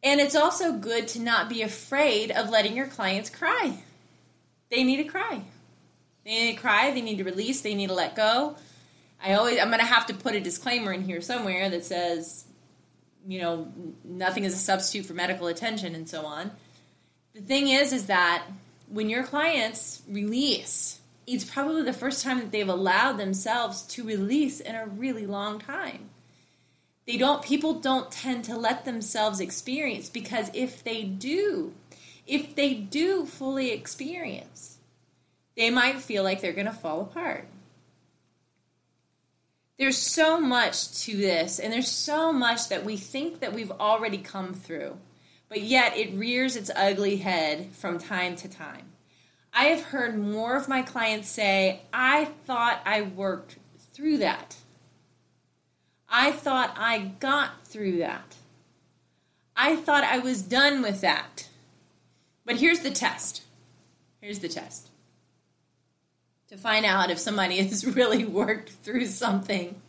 And 0.02 0.20
it's 0.20 0.36
also 0.36 0.72
good 0.72 1.08
to 1.08 1.20
not 1.20 1.48
be 1.48 1.62
afraid 1.62 2.30
of 2.30 2.50
letting 2.50 2.76
your 2.76 2.86
clients 2.86 3.30
cry. 3.30 3.78
They 4.70 4.84
need 4.84 4.98
to 4.98 5.04
cry. 5.04 5.42
They 6.24 6.30
need 6.30 6.56
to 6.56 6.60
cry. 6.60 6.90
They 6.90 7.00
need 7.00 7.18
to 7.18 7.24
release. 7.24 7.60
They 7.60 7.74
need 7.74 7.88
to 7.88 7.94
let 7.94 8.16
go. 8.16 8.56
I 9.26 9.34
always, 9.34 9.58
I'm 9.58 9.68
going 9.68 9.80
to 9.80 9.86
have 9.86 10.06
to 10.06 10.14
put 10.14 10.36
a 10.36 10.40
disclaimer 10.40 10.92
in 10.92 11.02
here 11.02 11.20
somewhere 11.20 11.68
that 11.68 11.84
says, 11.84 12.44
you 13.26 13.40
know, 13.40 13.72
nothing 14.04 14.44
is 14.44 14.54
a 14.54 14.58
substitute 14.58 15.04
for 15.04 15.14
medical 15.14 15.48
attention 15.48 15.96
and 15.96 16.08
so 16.08 16.24
on. 16.24 16.52
The 17.34 17.40
thing 17.40 17.66
is, 17.66 17.92
is 17.92 18.06
that 18.06 18.46
when 18.88 19.10
your 19.10 19.24
clients 19.24 20.00
release, 20.08 21.00
it's 21.26 21.44
probably 21.44 21.82
the 21.82 21.92
first 21.92 22.22
time 22.22 22.38
that 22.38 22.52
they've 22.52 22.68
allowed 22.68 23.14
themselves 23.14 23.82
to 23.82 24.04
release 24.04 24.60
in 24.60 24.76
a 24.76 24.86
really 24.86 25.26
long 25.26 25.58
time. 25.58 26.10
They 27.04 27.16
don't 27.16 27.42
people 27.42 27.74
don't 27.80 28.12
tend 28.12 28.44
to 28.44 28.56
let 28.56 28.84
themselves 28.84 29.40
experience 29.40 30.08
because 30.08 30.52
if 30.54 30.84
they 30.84 31.02
do, 31.02 31.74
if 32.28 32.54
they 32.54 32.74
do 32.74 33.26
fully 33.26 33.72
experience, 33.72 34.78
they 35.56 35.70
might 35.70 35.96
feel 35.96 36.22
like 36.22 36.40
they're 36.40 36.52
going 36.52 36.66
to 36.66 36.72
fall 36.72 37.00
apart. 37.00 37.48
There's 39.78 39.98
so 39.98 40.40
much 40.40 41.02
to 41.04 41.16
this 41.16 41.58
and 41.58 41.72
there's 41.72 41.90
so 41.90 42.32
much 42.32 42.68
that 42.68 42.84
we 42.84 42.96
think 42.96 43.40
that 43.40 43.52
we've 43.52 43.70
already 43.72 44.18
come 44.18 44.54
through. 44.54 44.96
But 45.48 45.62
yet 45.62 45.96
it 45.96 46.14
rears 46.14 46.56
its 46.56 46.70
ugly 46.74 47.16
head 47.16 47.70
from 47.72 47.98
time 47.98 48.36
to 48.36 48.48
time. 48.48 48.86
I 49.52 49.66
have 49.66 49.84
heard 49.84 50.18
more 50.18 50.56
of 50.56 50.68
my 50.68 50.82
clients 50.82 51.28
say, 51.28 51.82
I 51.92 52.26
thought 52.46 52.80
I 52.84 53.02
worked 53.02 53.56
through 53.92 54.18
that. 54.18 54.56
I 56.08 56.32
thought 56.32 56.74
I 56.76 56.98
got 56.98 57.66
through 57.66 57.98
that. 57.98 58.36
I 59.56 59.76
thought 59.76 60.04
I 60.04 60.18
was 60.18 60.42
done 60.42 60.82
with 60.82 61.00
that. 61.00 61.48
But 62.44 62.56
here's 62.56 62.80
the 62.80 62.90
test. 62.90 63.42
Here's 64.20 64.40
the 64.40 64.48
test. 64.48 64.90
To 66.48 66.56
find 66.56 66.86
out 66.86 67.10
if 67.10 67.18
somebody 67.18 67.56
has 67.68 67.84
really 67.84 68.24
worked 68.24 68.70
through 68.70 69.06
something 69.06 69.80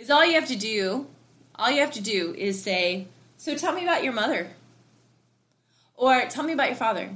is 0.00 0.10
all 0.10 0.24
you 0.24 0.34
have 0.34 0.48
to 0.48 0.56
do. 0.56 1.06
All 1.54 1.70
you 1.70 1.80
have 1.80 1.92
to 1.92 2.00
do 2.00 2.34
is 2.36 2.62
say, 2.62 3.06
So 3.36 3.54
tell 3.54 3.74
me 3.74 3.82
about 3.82 4.02
your 4.02 4.12
mother. 4.12 4.48
Or 5.94 6.26
tell 6.28 6.44
me 6.44 6.54
about 6.54 6.68
your 6.68 6.76
father. 6.76 7.10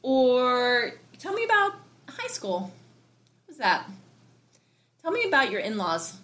Or 0.00 0.92
tell 1.18 1.34
me 1.34 1.44
about 1.44 1.72
high 2.08 2.28
school. 2.28 2.60
What 2.60 3.48
was 3.48 3.58
that? 3.58 3.86
Tell 5.02 5.10
me 5.10 5.24
about 5.24 5.50
your 5.50 5.60
in 5.60 5.76
laws. 5.76 6.16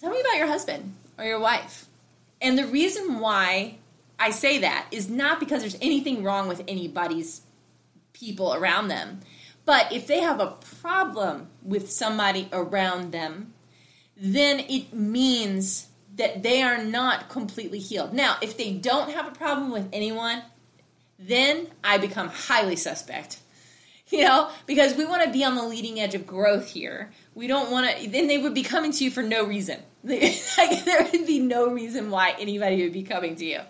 Tell 0.00 0.10
me 0.10 0.20
about 0.20 0.36
your 0.36 0.48
husband 0.48 0.94
or 1.16 1.24
your 1.24 1.38
wife. 1.38 1.86
And 2.40 2.58
the 2.58 2.66
reason 2.66 3.20
why 3.20 3.76
I 4.18 4.30
say 4.30 4.58
that 4.58 4.86
is 4.90 5.08
not 5.08 5.38
because 5.38 5.60
there's 5.60 5.78
anything 5.80 6.24
wrong 6.24 6.48
with 6.48 6.62
anybody's 6.66 7.42
people 8.24 8.54
around 8.54 8.88
them. 8.88 9.20
But 9.64 9.92
if 9.92 10.06
they 10.06 10.20
have 10.20 10.40
a 10.40 10.56
problem 10.80 11.48
with 11.62 11.90
somebody 11.90 12.48
around 12.52 13.12
them, 13.12 13.54
then 14.16 14.60
it 14.60 14.92
means 14.92 15.88
that 16.16 16.42
they 16.42 16.62
are 16.62 16.82
not 16.82 17.28
completely 17.28 17.78
healed. 17.78 18.12
Now, 18.12 18.36
if 18.40 18.56
they 18.56 18.72
don't 18.72 19.10
have 19.10 19.26
a 19.26 19.32
problem 19.32 19.70
with 19.70 19.88
anyone, 19.92 20.42
then 21.18 21.68
I 21.82 21.98
become 21.98 22.28
highly 22.28 22.76
suspect. 22.76 23.38
You 24.10 24.22
know, 24.22 24.50
because 24.66 24.94
we 24.94 25.06
want 25.06 25.24
to 25.24 25.30
be 25.30 25.44
on 25.44 25.56
the 25.56 25.64
leading 25.64 25.98
edge 25.98 26.14
of 26.14 26.26
growth 26.26 26.68
here. 26.68 27.10
We 27.34 27.46
don't 27.46 27.70
want 27.70 27.90
to, 27.90 28.08
then 28.08 28.28
they 28.28 28.36
would 28.36 28.52
be 28.52 28.62
coming 28.62 28.92
to 28.92 29.02
you 29.02 29.10
for 29.10 29.22
no 29.22 29.46
reason. 29.46 29.80
there 30.04 31.08
would 31.10 31.26
be 31.26 31.40
no 31.40 31.72
reason 31.72 32.10
why 32.10 32.36
anybody 32.38 32.82
would 32.82 32.92
be 32.92 33.02
coming 33.02 33.34
to 33.36 33.44
you. 33.44 33.60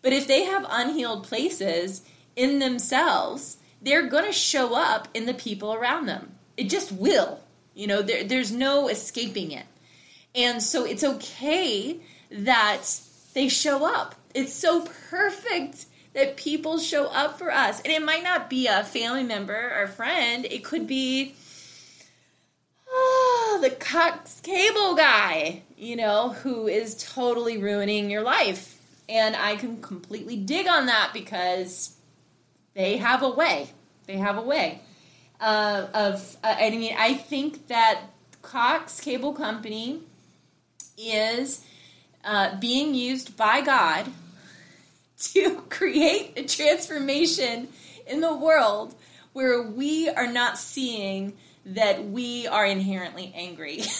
But 0.00 0.12
if 0.12 0.28
they 0.28 0.44
have 0.44 0.64
unhealed 0.70 1.24
places 1.24 2.02
in 2.36 2.60
themselves, 2.60 3.56
they're 3.84 4.08
going 4.08 4.24
to 4.24 4.32
show 4.32 4.74
up 4.74 5.08
in 5.14 5.26
the 5.26 5.34
people 5.34 5.74
around 5.74 6.06
them. 6.06 6.32
It 6.56 6.70
just 6.70 6.90
will. 6.90 7.40
You 7.74 7.86
know, 7.86 8.02
there, 8.02 8.24
there's 8.24 8.52
no 8.52 8.88
escaping 8.88 9.52
it. 9.52 9.66
And 10.34 10.62
so 10.62 10.84
it's 10.84 11.04
okay 11.04 12.00
that 12.30 12.82
they 13.34 13.48
show 13.48 13.84
up. 13.86 14.14
It's 14.34 14.52
so 14.52 14.86
perfect 15.10 15.86
that 16.14 16.36
people 16.36 16.78
show 16.78 17.06
up 17.06 17.38
for 17.38 17.52
us. 17.52 17.80
And 17.80 17.92
it 17.92 18.02
might 18.02 18.22
not 18.22 18.48
be 18.48 18.66
a 18.66 18.84
family 18.84 19.24
member 19.24 19.72
or 19.76 19.86
friend, 19.86 20.44
it 20.44 20.64
could 20.64 20.86
be 20.86 21.34
oh, 22.88 23.58
the 23.60 23.70
Cox 23.70 24.40
cable 24.40 24.94
guy, 24.94 25.62
you 25.76 25.96
know, 25.96 26.30
who 26.30 26.68
is 26.68 26.94
totally 27.12 27.58
ruining 27.58 28.10
your 28.10 28.22
life. 28.22 28.80
And 29.08 29.36
I 29.36 29.56
can 29.56 29.82
completely 29.82 30.36
dig 30.36 30.66
on 30.66 30.86
that 30.86 31.10
because 31.12 31.94
they 32.74 32.96
have 32.98 33.22
a 33.22 33.30
way. 33.30 33.70
They 34.06 34.18
have 34.18 34.36
a 34.36 34.42
way 34.42 34.80
uh, 35.40 35.86
of, 35.92 36.36
uh, 36.42 36.54
I 36.58 36.70
mean, 36.70 36.94
I 36.98 37.14
think 37.14 37.68
that 37.68 38.00
Cox 38.42 39.00
Cable 39.00 39.32
Company 39.32 40.00
is 40.96 41.64
uh, 42.24 42.58
being 42.58 42.94
used 42.94 43.36
by 43.36 43.60
God 43.60 44.06
to 45.18 45.56
create 45.68 46.32
a 46.36 46.44
transformation 46.44 47.68
in 48.06 48.20
the 48.20 48.34
world 48.34 48.94
where 49.32 49.62
we 49.62 50.08
are 50.08 50.30
not 50.30 50.58
seeing 50.58 51.34
that 51.66 52.04
we 52.04 52.46
are 52.46 52.66
inherently 52.66 53.32
angry. 53.34 53.82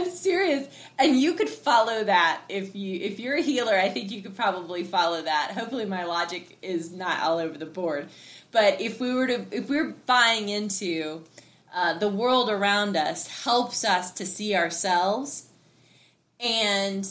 I'm 0.00 0.10
serious. 0.10 0.66
And 0.98 1.20
you 1.20 1.34
could 1.34 1.48
follow 1.48 2.04
that 2.04 2.40
if 2.48 2.74
you 2.74 2.98
if 3.00 3.20
you're 3.20 3.36
a 3.36 3.42
healer, 3.42 3.74
I 3.74 3.90
think 3.90 4.10
you 4.10 4.22
could 4.22 4.34
probably 4.34 4.82
follow 4.82 5.20
that. 5.22 5.52
Hopefully 5.52 5.84
my 5.84 6.04
logic 6.04 6.56
is 6.62 6.90
not 6.90 7.20
all 7.20 7.38
over 7.38 7.58
the 7.58 7.66
board. 7.66 8.08
But 8.50 8.80
if 8.80 8.98
we 8.98 9.12
were 9.14 9.26
to 9.26 9.46
if 9.50 9.68
we're 9.68 9.90
buying 10.06 10.48
into 10.48 11.22
uh, 11.74 11.98
the 11.98 12.08
world 12.08 12.48
around 12.48 12.96
us 12.96 13.26
helps 13.44 13.84
us 13.84 14.10
to 14.12 14.26
see 14.26 14.54
ourselves 14.54 15.48
and 16.40 17.06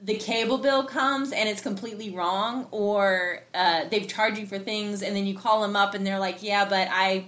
the 0.00 0.14
cable 0.14 0.58
bill 0.58 0.84
comes 0.84 1.32
and 1.32 1.48
it's 1.48 1.60
completely 1.60 2.10
wrong 2.10 2.68
or 2.70 3.40
uh, 3.54 3.86
they've 3.88 4.06
charged 4.06 4.38
you 4.38 4.46
for 4.46 4.58
things 4.58 5.02
and 5.02 5.16
then 5.16 5.26
you 5.26 5.36
call 5.36 5.62
them 5.62 5.74
up 5.74 5.94
and 5.94 6.06
they're 6.06 6.20
like 6.20 6.44
yeah 6.44 6.64
but 6.64 6.86
i 6.92 7.24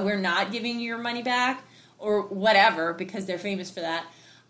we're 0.00 0.18
not 0.18 0.52
giving 0.52 0.78
you 0.78 0.86
your 0.86 0.98
money 0.98 1.22
back 1.22 1.64
or 1.98 2.22
whatever 2.22 2.92
because 2.92 3.24
they're 3.24 3.38
famous 3.38 3.70
for 3.70 3.80
that 3.80 4.04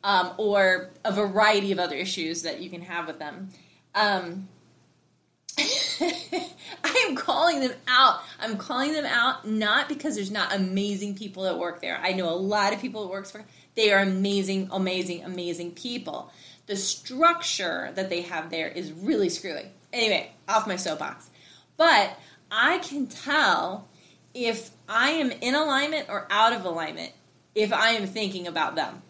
um, 0.05 0.33
or 0.37 0.91
a 1.05 1.13
variety 1.13 1.73
of 1.73 1.79
other 1.79 1.97
issues 1.97 2.43
that 2.43 2.61
you 2.61 2.71
can 2.71 2.83
have 2.83 3.07
with 3.07 3.19
them 3.19 3.51
um, 3.95 4.49
I 5.59 7.07
am 7.09 7.15
calling 7.15 7.61
them 7.61 7.73
out. 7.87 8.21
I'm 8.41 8.57
calling 8.57 8.93
them 8.93 9.05
out 9.05 9.47
not 9.47 9.89
because 9.89 10.15
there's 10.15 10.31
not 10.31 10.55
amazing 10.55 11.15
people 11.15 11.43
that 11.45 11.59
work 11.59 11.81
there. 11.81 11.99
I 12.03 12.13
know 12.13 12.29
a 12.31 12.35
lot 12.35 12.73
of 12.73 12.81
people 12.81 13.03
that 13.03 13.13
works 13.13 13.31
for. 13.31 13.45
They 13.75 13.93
are 13.93 14.01
amazing, 14.01 14.69
amazing, 14.73 15.25
amazing 15.25 15.73
people. 15.73 16.33
The 16.67 16.77
structure 16.77 17.91
that 17.95 18.09
they 18.09 18.23
have 18.23 18.51
there 18.51 18.69
is 18.69 18.93
really 18.93 19.29
screwy. 19.29 19.67
Anyway, 19.93 20.33
off 20.49 20.67
my 20.67 20.77
soapbox. 20.77 21.29
But 21.77 22.19
I 22.51 22.79
can 22.79 23.07
tell 23.07 23.89
if 24.35 24.71
I 24.89 25.11
am 25.11 25.31
in 25.31 25.55
alignment 25.55 26.09
or 26.09 26.27
out 26.31 26.53
of 26.53 26.65
alignment 26.65 27.13
if 27.55 27.73
I 27.73 27.91
am 27.91 28.07
thinking 28.07 28.47
about 28.47 28.75
them. 28.75 29.03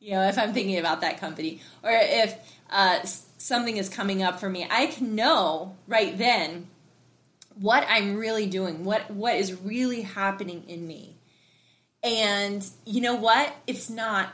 You 0.00 0.12
know, 0.12 0.26
if 0.26 0.38
I'm 0.38 0.54
thinking 0.54 0.78
about 0.78 1.02
that 1.02 1.20
company 1.20 1.60
or 1.82 1.90
if 1.92 2.34
uh, 2.70 3.04
something 3.04 3.76
is 3.76 3.88
coming 3.88 4.22
up 4.22 4.40
for 4.40 4.48
me, 4.48 4.66
I 4.70 4.86
can 4.86 5.14
know 5.14 5.76
right 5.86 6.16
then 6.16 6.68
what 7.54 7.86
I'm 7.88 8.16
really 8.16 8.46
doing, 8.46 8.84
what 8.84 9.10
what 9.10 9.36
is 9.36 9.60
really 9.60 10.02
happening 10.02 10.64
in 10.66 10.86
me. 10.86 11.16
And 12.02 12.66
you 12.86 13.02
know 13.02 13.14
what? 13.14 13.54
It's 13.66 13.90
not 13.90 14.30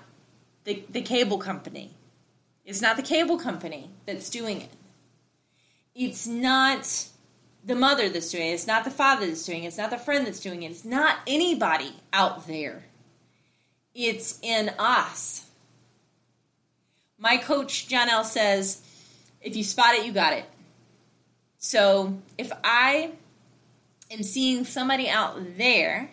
the, 0.64 0.84
the 0.88 1.02
cable 1.02 1.38
company. 1.38 1.94
It's 2.64 2.80
not 2.80 2.96
the 2.96 3.02
cable 3.02 3.38
company 3.38 3.90
that's 4.06 4.30
doing 4.30 4.60
it. 4.60 4.70
It's 5.94 6.26
not 6.26 7.08
the 7.64 7.74
mother 7.74 8.08
that's 8.08 8.30
doing 8.30 8.50
it. 8.50 8.54
It's 8.54 8.66
not 8.66 8.84
the 8.84 8.90
father 8.90 9.26
that's 9.26 9.44
doing 9.44 9.64
it. 9.64 9.68
It's 9.68 9.78
not 9.78 9.90
the 9.90 9.98
friend 9.98 10.26
that's 10.26 10.40
doing 10.40 10.62
it. 10.62 10.70
It's 10.70 10.84
not 10.84 11.18
anybody 11.26 11.94
out 12.12 12.46
there. 12.46 12.84
It's 13.94 14.38
in 14.42 14.70
us. 14.78 15.45
My 17.18 17.36
coach, 17.36 17.88
John 17.88 18.08
L., 18.08 18.24
says 18.24 18.82
if 19.40 19.56
you 19.56 19.64
spot 19.64 19.94
it, 19.94 20.04
you 20.04 20.12
got 20.12 20.32
it. 20.32 20.44
So 21.58 22.18
if 22.36 22.52
I 22.62 23.12
am 24.10 24.22
seeing 24.22 24.64
somebody 24.64 25.08
out 25.08 25.56
there 25.56 26.10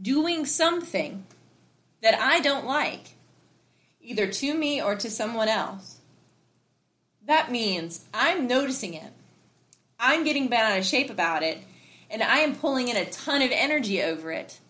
doing 0.00 0.44
something 0.44 1.24
that 2.02 2.18
I 2.18 2.40
don't 2.40 2.66
like, 2.66 3.14
either 4.02 4.26
to 4.26 4.54
me 4.54 4.82
or 4.82 4.96
to 4.96 5.10
someone 5.10 5.48
else, 5.48 6.00
that 7.26 7.50
means 7.50 8.04
I'm 8.12 8.46
noticing 8.46 8.94
it. 8.94 9.12
I'm 9.98 10.24
getting 10.24 10.48
bent 10.48 10.72
out 10.72 10.78
of 10.78 10.84
shape 10.84 11.08
about 11.08 11.42
it, 11.42 11.58
and 12.10 12.22
I 12.22 12.38
am 12.38 12.56
pulling 12.56 12.88
in 12.88 12.96
a 12.96 13.06
ton 13.06 13.40
of 13.40 13.50
energy 13.52 14.02
over 14.02 14.30
it. 14.32 14.60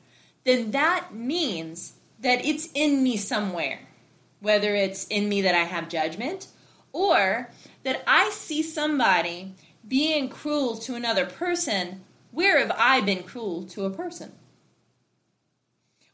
Then 0.45 0.71
that 0.73 1.15
means 1.15 1.95
that 2.21 2.45
it's 2.45 2.69
in 2.75 3.03
me 3.03 3.17
somewhere. 3.17 3.84
Whether 4.45 4.75
it's 4.75 5.07
in 5.07 5.29
me 5.31 5.41
that 5.41 5.55
I 5.55 5.65
have 5.65 5.89
judgment, 5.89 6.49
or 6.93 7.51
that 7.83 8.05
I 8.07 8.29
see 8.29 8.63
somebody 8.63 9.55
being 9.89 10.29
cruel 10.29 10.77
to 10.77 10.95
another 10.95 11.25
person, 11.25 12.05
where 12.31 12.59
have 12.59 12.71
I 12.77 13.01
been 13.01 13.23
cruel 13.23 13.63
to 13.69 13.87
a 13.87 13.91
person? 13.91 14.33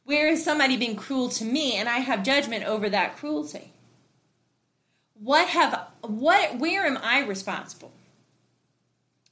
Where 0.05 0.29
is 0.29 0.45
somebody 0.45 0.77
being 0.77 0.95
cruel 0.95 1.29
to 1.31 1.45
me 1.45 1.75
and 1.75 1.89
I 1.89 1.99
have 1.99 2.23
judgment 2.23 2.65
over 2.65 2.89
that 2.89 3.17
cruelty? 3.17 3.73
What 5.15 5.49
have 5.49 5.89
what 6.03 6.59
where 6.59 6.87
am 6.87 6.99
I 7.03 7.25
responsible? 7.25 7.93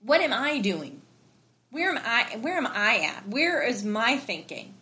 What 0.03 0.21
am 0.21 0.33
I 0.33 0.59
doing? 0.59 1.03
Where 1.71 1.91
am 1.91 2.01
I 2.05 2.37
where 2.41 2.57
am 2.57 2.67
I 2.67 3.13
at? 3.15 3.29
Where 3.29 3.63
is 3.63 3.85
my 3.85 4.17
thinking? 4.17 4.75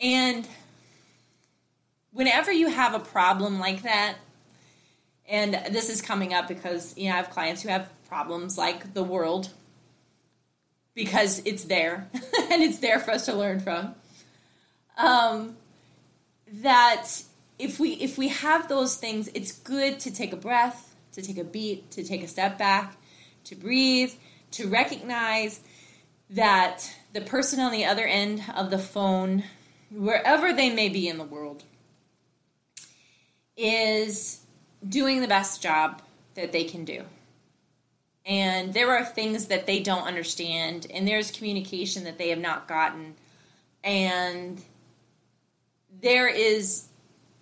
And 0.00 0.46
whenever 2.16 2.50
you 2.50 2.68
have 2.68 2.94
a 2.94 2.98
problem 2.98 3.60
like 3.60 3.82
that, 3.82 4.16
and 5.28 5.54
this 5.70 5.90
is 5.90 6.00
coming 6.00 6.32
up 6.32 6.48
because 6.48 6.96
you 6.96 7.08
know 7.08 7.14
I 7.14 7.16
have 7.18 7.30
clients 7.30 7.62
who 7.62 7.68
have 7.68 7.90
problems 8.08 8.56
like 8.56 8.94
the 8.94 9.02
world 9.02 9.50
because 10.94 11.42
it's 11.44 11.64
there 11.64 12.08
and 12.14 12.62
it's 12.62 12.78
there 12.78 12.98
for 12.98 13.10
us 13.10 13.26
to 13.26 13.34
learn 13.34 13.60
from. 13.60 13.94
Um, 14.96 15.56
that 16.62 17.22
if 17.58 17.78
we 17.78 17.90
if 17.92 18.16
we 18.16 18.28
have 18.28 18.68
those 18.68 18.96
things, 18.96 19.28
it's 19.34 19.52
good 19.52 20.00
to 20.00 20.10
take 20.12 20.32
a 20.32 20.36
breath, 20.36 20.96
to 21.12 21.22
take 21.22 21.36
a 21.36 21.44
beat, 21.44 21.90
to 21.92 22.02
take 22.02 22.22
a 22.22 22.28
step 22.28 22.56
back, 22.56 22.96
to 23.44 23.54
breathe, 23.54 24.14
to 24.52 24.68
recognize 24.68 25.60
that 26.30 26.90
the 27.12 27.20
person 27.20 27.60
on 27.60 27.72
the 27.72 27.84
other 27.84 28.06
end 28.06 28.42
of 28.54 28.70
the 28.70 28.78
phone, 28.78 29.44
wherever 29.90 30.54
they 30.54 30.70
may 30.70 30.88
be 30.88 31.08
in 31.08 31.18
the 31.18 31.24
world, 31.24 31.64
is 33.56 34.40
doing 34.86 35.20
the 35.20 35.28
best 35.28 35.62
job 35.62 36.02
that 36.34 36.52
they 36.52 36.64
can 36.64 36.84
do. 36.84 37.04
And 38.24 38.74
there 38.74 38.96
are 38.96 39.04
things 39.04 39.46
that 39.46 39.66
they 39.66 39.80
don't 39.80 40.02
understand, 40.02 40.86
and 40.92 41.06
there's 41.06 41.30
communication 41.30 42.04
that 42.04 42.18
they 42.18 42.30
have 42.30 42.40
not 42.40 42.66
gotten. 42.66 43.14
And 43.84 44.60
there 46.02 46.28
is 46.28 46.88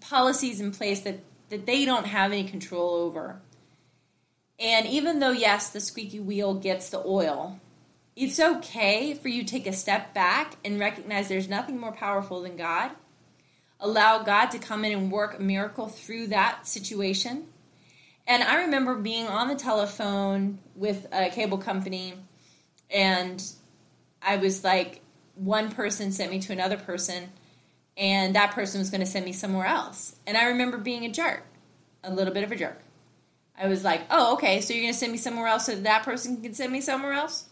policies 0.00 0.61
in 0.61 0.72
place 0.72 1.00
that, 1.00 1.20
that 1.48 1.64
they 1.64 1.87
don't 1.87 2.07
have 2.07 2.33
any 2.33 2.44
control 2.44 2.94
over. 2.94 3.40
And 4.59 4.87
even 4.87 5.20
though, 5.20 5.31
yes, 5.31 5.70
the 5.70 5.81
squeaky 5.81 6.20
wheel 6.20 6.55
gets 6.55 6.90
the 6.90 7.03
oil, 7.05 7.59
it's 8.14 8.38
okay 8.38 9.14
for 9.14 9.29
you 9.29 9.42
to 9.42 9.50
take 9.50 9.66
a 9.66 9.72
step 9.72 10.14
back 10.14 10.57
and 10.64 10.79
recognize 10.79 11.29
there's 11.29 11.48
nothing 11.48 11.81
more 11.81 11.92
powerful 11.92 12.42
than 12.42 12.57
God 12.57 12.90
allow 13.80 14.22
God 14.22 14.46
to 14.52 14.58
come 14.58 14.84
in 14.84 14.92
and 14.92 15.10
work 15.10 15.38
a 15.38 15.42
miracle 15.42 15.88
through 15.88 16.28
that 16.28 16.66
situation. 16.66 17.46
And 18.26 18.42
I 18.42 18.62
remember 18.62 18.94
being 18.94 19.26
on 19.26 19.48
the 19.48 19.54
telephone 19.54 20.58
with 20.74 21.06
a 21.12 21.28
cable 21.28 21.58
company, 21.58 22.14
and 22.90 23.42
I 24.22 24.37
was 24.37 24.64
like, 24.64 25.02
one 25.34 25.70
person 25.70 26.12
sent 26.12 26.30
me 26.30 26.38
to 26.40 26.52
another 26.52 26.78
person, 26.78 27.30
and 27.96 28.34
that 28.34 28.52
person 28.52 28.80
was 28.80 28.90
going 28.90 29.02
to 29.02 29.06
send 29.06 29.24
me 29.24 29.32
somewhere 29.32 29.66
else. 29.66 30.16
And 30.26 30.37
I 30.37 30.46
remember 30.46 30.78
being 30.78 31.04
a 31.04 31.10
jerk, 31.10 31.42
a 32.02 32.12
little 32.12 32.32
bit 32.32 32.44
of 32.44 32.52
a 32.52 32.56
jerk. 32.56 32.80
I 33.56 33.68
was 33.68 33.84
like, 33.84 34.02
oh, 34.10 34.34
okay, 34.34 34.60
so 34.60 34.72
you're 34.72 34.84
going 34.84 34.94
to 34.94 34.98
send 34.98 35.12
me 35.12 35.18
somewhere 35.18 35.46
else 35.46 35.66
so 35.66 35.74
that 35.74 36.02
person 36.02 36.40
can 36.40 36.54
send 36.54 36.72
me 36.72 36.80
somewhere 36.80 37.12
else? 37.12 37.46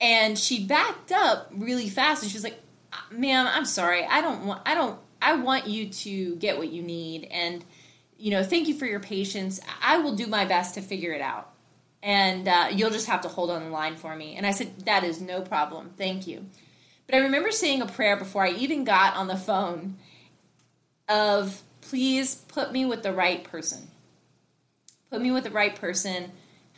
And 0.00 0.38
she 0.38 0.64
backed 0.64 1.12
up 1.12 1.50
really 1.52 1.88
fast, 1.88 2.22
and 2.22 2.30
she 2.30 2.36
was 2.36 2.44
like, 2.44 2.60
uh, 2.92 2.96
ma'am, 3.10 3.46
I'm 3.50 3.66
sorry. 3.66 4.04
I 4.04 4.20
don't 4.20 4.46
want, 4.46 4.62
I 4.64 4.74
don't, 4.74 4.98
I 5.22 5.34
want 5.34 5.66
you 5.66 5.88
to 5.88 6.36
get 6.36 6.58
what 6.58 6.72
you 6.72 6.82
need 6.82 7.24
and 7.30 7.64
you 8.20 8.30
know, 8.30 8.44
thank 8.44 8.68
you 8.68 8.74
for 8.74 8.84
your 8.84 9.00
patience. 9.00 9.60
I 9.82 9.96
will 9.98 10.14
do 10.14 10.26
my 10.26 10.44
best 10.44 10.74
to 10.74 10.82
figure 10.82 11.12
it 11.12 11.22
out. 11.22 11.50
And 12.02 12.46
uh, 12.46 12.68
you'll 12.70 12.90
just 12.90 13.08
have 13.08 13.22
to 13.22 13.28
hold 13.28 13.50
on 13.50 13.64
the 13.64 13.70
line 13.70 13.96
for 13.96 14.14
me. 14.14 14.36
And 14.36 14.46
I 14.46 14.50
said, 14.50 14.80
That 14.84 15.04
is 15.04 15.20
no 15.20 15.40
problem. 15.40 15.92
Thank 15.96 16.26
you. 16.26 16.46
But 17.06 17.16
I 17.16 17.18
remember 17.20 17.50
saying 17.50 17.80
a 17.80 17.86
prayer 17.86 18.16
before 18.16 18.44
I 18.44 18.50
even 18.50 18.84
got 18.84 19.16
on 19.16 19.26
the 19.26 19.36
phone 19.36 19.96
of, 21.08 21.62
Please 21.80 22.34
put 22.34 22.72
me 22.72 22.84
with 22.84 23.02
the 23.02 23.12
right 23.12 23.42
person. 23.42 23.90
Put 25.10 25.22
me 25.22 25.30
with 25.30 25.44
the 25.44 25.50
right 25.50 25.74
person. 25.74 26.30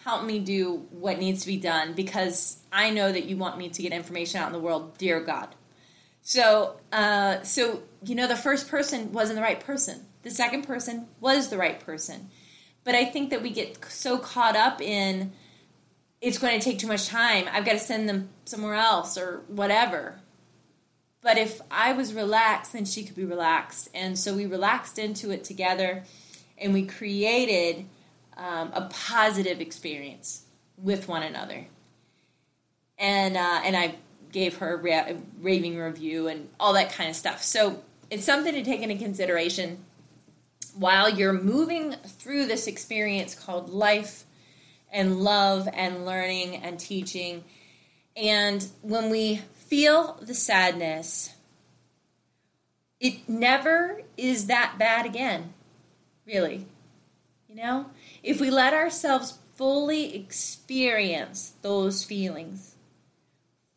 Help 0.05 0.25
me 0.25 0.39
do 0.39 0.87
what 0.91 1.19
needs 1.19 1.43
to 1.43 1.47
be 1.49 1.57
done 1.57 1.93
because 1.93 2.59
I 2.73 2.91
know 2.91 3.13
that 3.13 3.25
you 3.25 3.37
want 3.37 3.59
me 3.59 3.69
to 3.69 3.83
get 3.83 3.93
information 3.93 4.41
out 4.41 4.47
in 4.47 4.53
the 4.53 4.61
world, 4.61 4.97
dear 4.97 5.21
God. 5.21 5.55
So, 6.23 6.77
uh, 6.93 7.43
so 7.43 7.83
you 8.05 8.15
know, 8.15 8.27
the 8.27 8.37
first 8.37 8.69
person 8.69 9.13
wasn't 9.13 9.37
the 9.37 9.43
right 9.43 9.61
person. 9.61 10.07
The 10.23 10.31
second 10.31 10.63
person 10.63 11.07
was 11.21 11.49
the 11.49 11.59
right 11.59 11.79
person. 11.79 12.31
But 12.85 12.95
I 12.95 13.05
think 13.05 13.31
that 13.31 13.43
we 13.43 13.51
get 13.51 13.85
so 13.87 14.19
caught 14.19 14.57
up 14.57 14.81
in 14.81 15.33
it's 16.21 16.39
going 16.39 16.59
to 16.59 16.65
take 16.65 16.79
too 16.79 16.87
much 16.87 17.09
time. 17.09 17.47
I've 17.53 17.65
got 17.65 17.73
to 17.73 17.79
send 17.81 18.09
them 18.09 18.29
somewhere 18.45 18.75
else 18.75 19.19
or 19.19 19.43
whatever. 19.49 20.21
But 21.21 21.37
if 21.37 21.61
I 21.71 21.93
was 21.93 22.15
relaxed, 22.15 22.73
then 22.73 22.85
she 22.85 23.05
could 23.05 23.17
be 23.17 23.25
relaxed. 23.25 23.89
And 23.93 24.17
so 24.19 24.35
we 24.35 24.47
relaxed 24.47 24.99
into 24.99 25.31
it 25.31 25.43
together 25.43 26.05
and 26.59 26.73
we 26.73 26.87
created 26.87 27.87
um, 28.37 28.71
a 28.73 28.89
positive 28.93 29.61
experience 29.61 30.45
with 30.77 31.09
one 31.09 31.25
another. 31.25 31.67
And, 32.99 33.37
uh, 33.37 33.61
and 33.65 33.77
I 33.77 33.97
gave 34.33 34.57
her 34.57 34.81
a 34.85 35.17
raving 35.41 35.77
review 35.77 36.29
and 36.29 36.49
all 36.59 36.73
that 36.73 36.93
kind 36.93 37.11
of 37.11 37.17
stuff. 37.17 37.43
So 37.43 37.83
it's 38.11 38.25
something 38.25 38.55
to 38.55 38.65
take 38.65 38.81
into 38.81 38.97
consideration 38.97 39.79
while 40.75 41.09
you're 41.09 41.33
moving 41.33 41.93
through 41.93 42.47
this 42.47 42.67
experience 42.67 43.35
called 43.35 43.69
life 43.69 44.25
and 44.91 45.21
love 45.21 45.69
and 45.73 46.05
learning 46.05 46.57
and 46.57 46.79
teaching. 46.79 47.45
And 48.17 48.67
when 48.83 49.11
we 49.11 49.37
feel 49.55 50.19
the 50.21 50.35
sadness, 50.35 51.35
it 53.01 53.29
never 53.29 54.03
is 54.17 54.47
that 54.47 54.77
bad 54.79 55.07
again, 55.07 55.53
really. 56.27 56.67
You 57.49 57.57
know, 57.57 57.87
if 58.23 58.41
we 58.41 58.51
let 58.51 58.73
ourselves 58.73 59.39
fully 59.57 60.15
experience 60.15 61.53
those 61.63 62.05
feelings, 62.05 62.72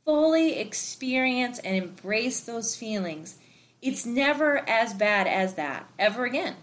fully 0.05 0.59
experience 0.59 1.59
and 1.59 1.75
embrace 1.75 2.39
those 2.41 2.75
feelings, 2.75 3.37
it's 3.81 4.05
never 4.05 4.67
as 4.69 4.93
bad 4.93 5.27
as 5.27 5.55
that 5.55 5.89
ever 5.99 6.25
again. 6.25 6.55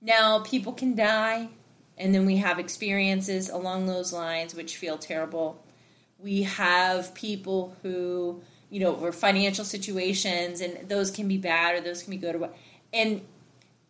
Now, 0.00 0.40
people 0.40 0.72
can 0.72 0.94
die, 0.94 1.48
and 1.98 2.14
then 2.14 2.26
we 2.26 2.36
have 2.36 2.58
experiences 2.58 3.48
along 3.48 3.86
those 3.86 4.12
lines 4.12 4.54
which 4.54 4.76
feel 4.76 4.98
terrible. 4.98 5.64
We 6.18 6.42
have 6.42 7.14
people 7.14 7.76
who, 7.82 8.42
you 8.70 8.80
know, 8.80 8.92
were 8.92 9.12
financial 9.12 9.64
situations, 9.64 10.60
and 10.60 10.88
those 10.88 11.10
can 11.10 11.26
be 11.26 11.38
bad 11.38 11.74
or 11.74 11.80
those 11.80 12.02
can 12.02 12.10
be 12.10 12.18
good. 12.18 12.34
Or 12.34 12.38
what. 12.38 12.56
And 12.92 13.22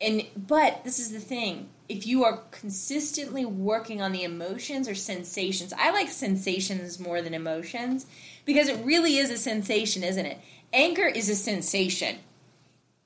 and 0.01 0.25
but 0.37 0.85
this 0.85 0.99
is 0.99 1.13
the 1.13 1.21
thing: 1.21 1.69
if 1.89 2.07
you 2.07 2.25
are 2.25 2.43
consistently 2.51 3.45
working 3.45 4.03
on 4.03 4.13
the 4.13 4.25
emotions 4.25 4.89
or 4.89 4.95
sensations, 4.95 5.73
I 5.77 5.91
like 5.91 6.09
sensations 6.09 6.99
more 6.99 7.23
than 7.23 7.35
emotions 7.35 8.07
because 8.45 8.69
it 8.69 8.85
really 8.85 9.19
is 9.19 9.31
a 9.31 9.39
sensation, 9.39 10.03
isn't 10.03 10.27
it? 10.27 10.39
Anger 10.73 11.07
is 11.07 11.29
a 11.29 11.37
sensation. 11.37 12.17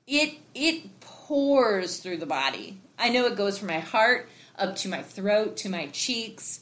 It 0.07 0.39
it 0.55 0.99
pours 0.99 1.97
through 1.97 2.17
the 2.17 2.25
body. 2.25 2.79
I 2.97 3.09
know 3.09 3.25
it 3.25 3.35
goes 3.35 3.57
from 3.57 3.67
my 3.67 3.79
heart 3.79 4.29
up 4.57 4.75
to 4.77 4.89
my 4.89 5.01
throat 5.01 5.57
to 5.57 5.69
my 5.69 5.87
cheeks 5.87 6.61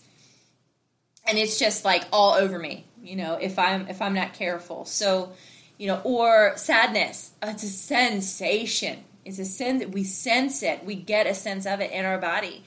and 1.29 1.38
it's 1.38 1.60
just 1.60 1.86
like 1.86 2.05
all 2.12 2.34
over 2.34 2.58
me 2.58 2.86
you 3.01 3.15
know 3.15 3.36
if 3.36 3.60
i'm 3.60 3.88
if 3.88 4.01
i'm 4.01 4.13
not 4.13 4.34
careful 4.34 4.86
so 4.86 5.32
you 5.77 5.88
know 5.88 6.01
or 6.03 6.53
sadness 6.55 7.32
it's 7.43 7.63
a 7.63 7.67
sensation 7.67 9.03
it's 9.30 9.39
a 9.39 9.46
sense 9.46 9.82
that 9.82 9.92
we 9.92 10.04
sense 10.04 10.63
it 10.63 10.84
we 10.86 10.96
get 10.96 11.28
a 11.28 11.34
sense 11.34 11.65
of 11.65 11.80
it 11.80 11.92
in 11.92 12.06
our 12.06 12.18
body 12.18 12.63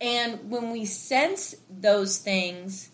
and 0.00 0.50
when 0.50 0.70
we 0.70 0.84
sense 0.84 1.54
those 1.70 2.18
things 2.18 2.90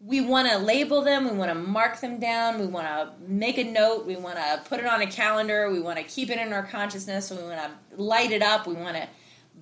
we 0.00 0.20
want 0.20 0.48
to 0.48 0.58
label 0.58 1.02
them 1.02 1.24
we 1.24 1.36
want 1.36 1.50
to 1.50 1.54
mark 1.54 2.00
them 2.00 2.18
down 2.18 2.58
we 2.58 2.66
want 2.66 2.86
to 2.86 3.10
make 3.26 3.58
a 3.58 3.64
note 3.64 4.04
we 4.06 4.16
want 4.16 4.36
to 4.36 4.60
put 4.68 4.80
it 4.80 4.86
on 4.86 5.00
a 5.00 5.06
calendar 5.06 5.70
we 5.70 5.80
want 5.80 5.98
to 5.98 6.04
keep 6.04 6.30
it 6.30 6.38
in 6.38 6.52
our 6.52 6.64
consciousness 6.64 7.30
we 7.30 7.36
want 7.38 7.58
to 7.58 8.02
light 8.02 8.32
it 8.32 8.42
up 8.42 8.66
we 8.66 8.74
want 8.74 8.96
to 8.96 9.06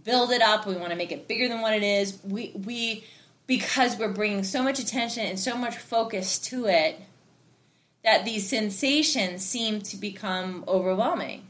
build 0.04 0.30
it 0.30 0.42
up. 0.42 0.66
We 0.66 0.74
want 0.74 0.90
to 0.90 0.96
make 0.96 1.12
it 1.12 1.28
bigger 1.28 1.48
than 1.48 1.60
what 1.60 1.74
it 1.74 1.82
is. 1.82 2.18
We 2.24 2.52
we 2.54 3.04
because 3.46 3.98
we're 3.98 4.12
bringing 4.12 4.44
so 4.44 4.62
much 4.62 4.78
attention 4.78 5.26
and 5.26 5.38
so 5.38 5.56
much 5.56 5.76
focus 5.76 6.38
to 6.38 6.66
it 6.66 7.00
that 8.04 8.24
these 8.24 8.48
sensations 8.48 9.44
seem 9.44 9.80
to 9.82 9.96
become 9.96 10.64
overwhelming. 10.66 11.46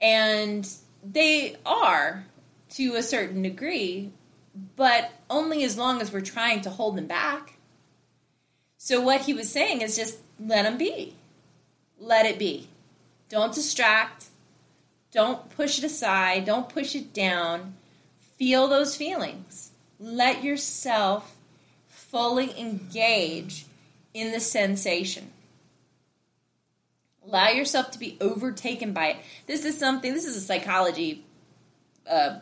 And 0.00 0.68
they 1.02 1.56
are 1.66 2.24
to 2.70 2.94
a 2.94 3.02
certain 3.02 3.42
degree, 3.42 4.12
but 4.76 5.10
only 5.30 5.64
as 5.64 5.76
long 5.76 6.00
as 6.00 6.12
we're 6.12 6.20
trying 6.20 6.60
to 6.62 6.70
hold 6.70 6.96
them 6.96 7.06
back. 7.06 7.54
So, 8.76 9.00
what 9.00 9.22
he 9.22 9.34
was 9.34 9.50
saying 9.50 9.80
is 9.80 9.96
just 9.96 10.18
let 10.38 10.62
them 10.62 10.78
be. 10.78 11.14
Let 11.98 12.26
it 12.26 12.38
be. 12.38 12.68
Don't 13.28 13.54
distract. 13.54 14.26
Don't 15.10 15.50
push 15.50 15.78
it 15.78 15.84
aside. 15.84 16.44
Don't 16.44 16.68
push 16.68 16.94
it 16.94 17.12
down. 17.12 17.74
Feel 18.36 18.68
those 18.68 18.96
feelings. 18.96 19.72
Let 19.98 20.44
yourself 20.44 21.36
fully 21.88 22.58
engage 22.58 23.66
in 24.14 24.32
the 24.32 24.40
sensation. 24.40 25.32
Allow 27.28 27.48
yourself 27.50 27.90
to 27.90 27.98
be 27.98 28.16
overtaken 28.20 28.92
by 28.92 29.08
it. 29.08 29.16
This 29.46 29.66
is 29.66 29.78
something, 29.78 30.14
this 30.14 30.24
is 30.24 30.36
a 30.36 30.40
psychology 30.40 31.24
uh, 32.08 32.38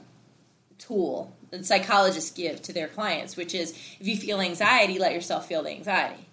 tool 0.79 1.33
that 1.51 1.66
psychologists 1.66 2.31
give 2.31 2.62
to 2.62 2.72
their 2.72 2.87
clients, 2.87 3.37
which 3.37 3.55
is 3.55 3.72
if 3.99 4.07
you 4.07 4.16
feel 4.16 4.40
anxiety, 4.40 4.99
let 4.99 5.12
yourself 5.12 5.49
feel 5.49 5.64
the 5.64 5.70
anxiety. 5.70 6.27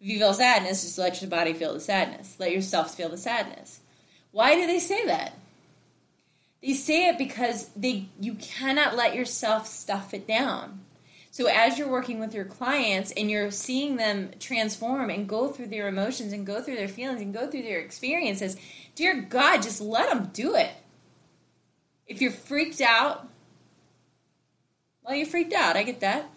If 0.00 0.08
you 0.08 0.18
feel 0.18 0.34
sadness, 0.34 0.82
just 0.82 0.98
let 0.98 1.20
your 1.20 1.30
body 1.30 1.52
feel 1.52 1.72
the 1.72 1.80
sadness. 1.80 2.36
Let 2.38 2.52
yourself 2.52 2.94
feel 2.94 3.08
the 3.08 3.16
sadness. 3.16 3.80
Why 4.32 4.54
do 4.54 4.66
they 4.66 4.80
say 4.80 5.06
that? 5.06 5.34
They 6.60 6.74
say 6.74 7.08
it 7.08 7.18
because 7.18 7.68
they 7.76 8.08
you 8.20 8.34
cannot 8.34 8.96
let 8.96 9.14
yourself 9.14 9.66
stuff 9.66 10.12
it 10.14 10.26
down. 10.26 10.80
So 11.38 11.46
as 11.46 11.78
you're 11.78 11.86
working 11.86 12.18
with 12.18 12.34
your 12.34 12.46
clients 12.46 13.12
and 13.12 13.30
you're 13.30 13.52
seeing 13.52 13.94
them 13.94 14.30
transform 14.40 15.08
and 15.08 15.28
go 15.28 15.46
through 15.46 15.68
their 15.68 15.86
emotions 15.86 16.32
and 16.32 16.44
go 16.44 16.60
through 16.60 16.74
their 16.74 16.88
feelings 16.88 17.20
and 17.20 17.32
go 17.32 17.48
through 17.48 17.62
their 17.62 17.78
experiences, 17.78 18.56
dear 18.96 19.22
God, 19.22 19.62
just 19.62 19.80
let 19.80 20.08
them 20.08 20.30
do 20.32 20.56
it. 20.56 20.72
If 22.08 22.20
you're 22.20 22.32
freaked 22.32 22.80
out, 22.80 23.28
well, 25.04 25.14
you're 25.14 25.28
freaked 25.28 25.52
out. 25.52 25.76
I 25.76 25.84
get 25.84 26.00
that. 26.00 26.28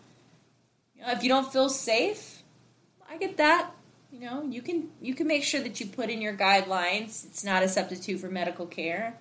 You 0.95 1.01
know, 1.01 1.13
if 1.13 1.23
you 1.23 1.29
don't 1.29 1.51
feel 1.51 1.69
safe, 1.69 2.43
I 3.09 3.17
get 3.17 3.37
that. 3.37 3.71
You 4.11 4.19
know, 4.19 4.43
you 4.43 4.61
can 4.61 4.91
you 5.01 5.15
can 5.15 5.25
make 5.25 5.43
sure 5.43 5.61
that 5.61 5.79
you 5.79 5.87
put 5.87 6.11
in 6.11 6.21
your 6.21 6.35
guidelines. 6.37 7.25
It's 7.25 7.43
not 7.43 7.63
a 7.63 7.67
substitute 7.67 8.19
for 8.19 8.29
medical 8.29 8.67
care. 8.67 9.17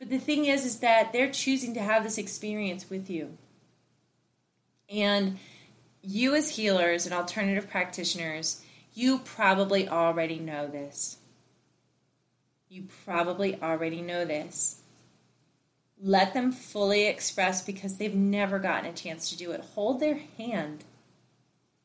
But 0.00 0.10
the 0.10 0.18
thing 0.18 0.46
is, 0.46 0.64
is 0.64 0.80
that 0.80 1.12
they're 1.12 1.30
choosing 1.30 1.74
to 1.74 1.80
have 1.80 2.02
this 2.02 2.18
experience 2.18 2.90
with 2.90 3.08
you. 3.08 3.38
And 4.92 5.38
you, 6.02 6.34
as 6.34 6.50
healers 6.50 7.06
and 7.06 7.14
alternative 7.14 7.70
practitioners, 7.70 8.62
you 8.94 9.18
probably 9.18 9.88
already 9.88 10.38
know 10.38 10.66
this. 10.66 11.16
You 12.68 12.84
probably 13.04 13.60
already 13.62 14.02
know 14.02 14.24
this. 14.24 14.82
Let 16.02 16.34
them 16.34 16.52
fully 16.52 17.06
express 17.06 17.62
because 17.62 17.96
they've 17.96 18.14
never 18.14 18.58
gotten 18.58 18.90
a 18.90 18.92
chance 18.92 19.30
to 19.30 19.36
do 19.36 19.52
it. 19.52 19.60
Hold 19.74 20.00
their 20.00 20.18
hand 20.36 20.84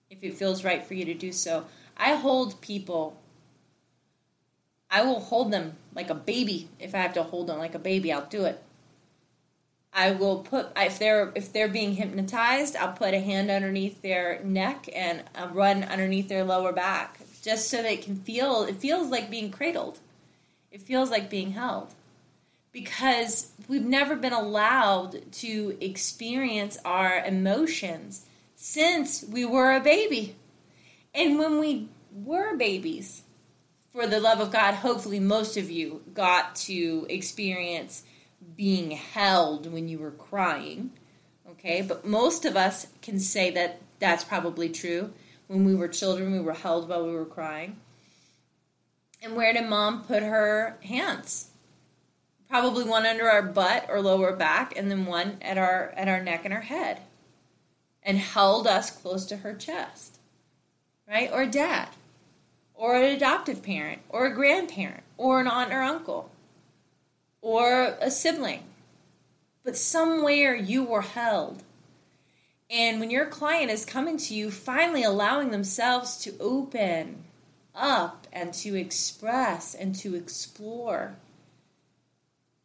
if 0.10 0.24
it 0.24 0.34
feels 0.34 0.64
right 0.64 0.86
for 0.86 0.94
you 0.94 1.06
to 1.06 1.14
do 1.14 1.32
so. 1.32 1.66
I 1.96 2.16
hold 2.16 2.60
people 2.62 3.18
I 4.90 5.02
will 5.04 5.20
hold 5.20 5.52
them 5.52 5.76
like 5.94 6.10
a 6.10 6.16
baby. 6.16 6.70
If 6.80 6.96
I 6.96 7.00
have 7.00 7.14
to 7.14 7.24
hold 7.24 7.48
them 7.48 7.58
like 7.58 7.76
a 7.76 7.80
baby, 7.80 8.12
I'll 8.12 8.26
do 8.26 8.46
it. 8.46 8.62
I 9.98 10.12
will 10.12 10.42
put 10.42 10.68
if 10.78 11.00
they're 11.00 11.32
if 11.34 11.52
they're 11.52 11.68
being 11.68 11.94
hypnotized, 11.94 12.76
I'll 12.76 12.94
put 12.94 13.16
a 13.16 13.20
hand 13.20 13.50
underneath 13.50 14.04
their 14.04 14.40
neck 14.44 14.88
and 14.94 15.24
I'll 15.34 15.50
run 15.50 15.84
underneath 15.84 16.30
their 16.30 16.44
lower 16.44 16.72
back 16.72 17.20
just 17.42 17.72
so 17.72 17.82
they 17.82 17.98
can 17.98 18.16
feel 18.16 18.62
it 18.66 18.76
feels 18.76 19.10
like 19.10 19.32
being 19.32 19.50
cradled. 19.50 19.98
It 20.72 20.84
feels 20.84 21.10
like 21.10 21.32
being 21.32 21.54
held. 21.54 21.96
Because 22.72 23.52
we've 23.68 23.84
never 23.84 24.16
been 24.16 24.34
allowed 24.34 25.32
to 25.32 25.76
experience 25.82 26.78
our 26.86 27.18
emotions 27.26 28.28
since 28.56 29.24
we 29.24 29.46
were 29.46 29.74
a 29.74 29.80
baby. 29.80 30.36
And 31.16 31.40
when 31.40 31.58
we 31.58 31.88
were 32.14 32.56
babies, 32.56 33.24
for 33.92 34.06
the 34.06 34.20
love 34.20 34.40
of 34.40 34.52
God, 34.52 34.76
hopefully 34.76 35.20
most 35.20 35.58
of 35.58 35.72
you 35.72 36.04
got 36.14 36.56
to 36.68 37.08
experience 37.10 38.04
being 38.58 38.92
held 38.92 39.72
when 39.72 39.88
you 39.88 40.00
were 40.00 40.12
crying. 40.12 40.92
Okay, 41.52 41.82
but 41.82 42.06
most 42.06 42.44
of 42.44 42.58
us 42.58 42.88
can 43.02 43.20
say 43.20 43.52
that 43.52 43.80
that's 44.00 44.24
probably 44.24 44.68
true. 44.68 45.14
When 45.48 45.64
we 45.64 45.76
were 45.76 45.88
children, 45.88 46.34
we 46.34 46.42
were 46.42 46.54
held 46.54 46.90
while 46.90 47.06
we 47.06 47.14
were 47.14 47.26
crying. 47.26 47.78
And 49.22 49.36
where 49.36 49.54
did 49.54 49.70
mom 49.70 50.04
put 50.04 50.24
her 50.24 50.78
hands? 50.84 51.52
Probably 52.50 52.84
one 52.84 53.06
under 53.06 53.30
our 53.30 53.42
butt 53.44 53.86
or 53.88 54.02
lower 54.02 54.36
back, 54.36 54.78
and 54.78 54.92
then 54.92 55.06
one 55.06 55.38
at 55.42 55.58
our 55.58 55.94
at 55.96 56.08
our 56.08 56.22
neck 56.22 56.44
and 56.44 56.54
our 56.54 56.62
head, 56.62 57.02
and 58.04 58.18
held 58.18 58.68
us 58.68 58.92
close 58.92 59.26
to 59.28 59.38
her 59.38 59.54
chest, 59.54 60.18
right? 61.08 61.30
Or 61.32 61.46
dad 61.46 61.90
or 62.78 62.96
an 62.96 63.16
adoptive 63.16 63.64
parent, 63.64 64.02
or 64.08 64.28
a 64.28 64.34
grandparent, 64.34 65.04
or 65.18 65.42
an 65.42 65.48
aunt 65.48 65.74
or 65.74 65.82
uncle, 65.82 66.30
or 67.42 67.98
a 68.02 68.12
sibling. 68.12 68.64
But 69.64 69.78
somewhere 69.78 70.56
you 70.56 70.84
were 70.84 71.02
held. 71.02 71.64
And 72.70 73.00
when 73.00 73.10
your 73.10 73.26
client 73.26 73.72
is 73.72 73.86
coming 73.86 74.18
to 74.18 74.34
you, 74.34 74.52
finally 74.52 75.04
allowing 75.04 75.52
themselves 75.52 76.18
to 76.20 76.34
open 76.40 77.24
up 77.74 78.28
and 78.34 78.54
to 78.56 78.76
express 78.76 79.74
and 79.74 79.96
to 79.96 80.16
explore, 80.16 81.16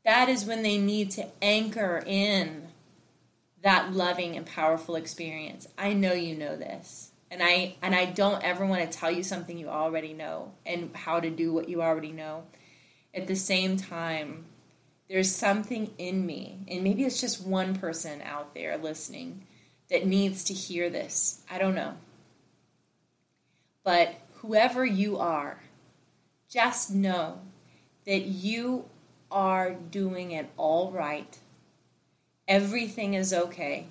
that 0.05 0.29
is 0.29 0.45
when 0.45 0.63
they 0.63 0.79
need 0.79 1.11
to 1.13 1.29
anchor 1.41 2.03
in 2.05 2.69
that 3.63 3.93
loving 3.93 4.37
and 4.37 4.45
powerful 4.45 4.97
experience. 4.97 5.69
I 5.79 5.93
know 5.93 6.13
you 6.13 6.37
know 6.37 6.57
this. 6.57 7.11
And 7.31 7.41
I 7.43 7.77
and 7.81 7.95
I 7.95 8.07
don't 8.07 8.43
ever 8.45 8.67
want 8.67 8.83
to 8.83 8.99
tell 8.99 9.11
you 9.11 9.23
something 9.23 9.57
you 9.57 9.69
already 9.69 10.13
know 10.13 10.53
and 10.67 10.95
how 10.95 11.19
to 11.21 11.31
do 11.31 11.53
what 11.53 11.69
you 11.69 11.81
already 11.81 12.13
know. 12.13 12.43
At 13.15 13.27
the 13.27 13.37
same 13.37 13.77
time, 13.77 14.45
there's 15.13 15.31
something 15.31 15.91
in 15.99 16.25
me, 16.25 16.57
and 16.69 16.83
maybe 16.83 17.05
it's 17.05 17.21
just 17.21 17.47
one 17.47 17.77
person 17.77 18.23
out 18.23 18.55
there 18.55 18.79
listening 18.79 19.43
that 19.91 20.07
needs 20.07 20.43
to 20.45 20.55
hear 20.55 20.89
this. 20.89 21.43
I 21.51 21.59
don't 21.59 21.75
know. 21.75 21.97
But 23.85 24.15
whoever 24.37 24.87
you 24.87 25.19
are, 25.19 25.61
just 26.49 26.95
know 26.95 27.41
that 28.07 28.23
you 28.23 28.87
are 29.31 29.75
doing 29.75 30.31
it 30.31 30.49
all 30.57 30.91
right. 30.91 31.39
Everything 32.49 33.13
is 33.13 33.35
okay. 33.35 33.89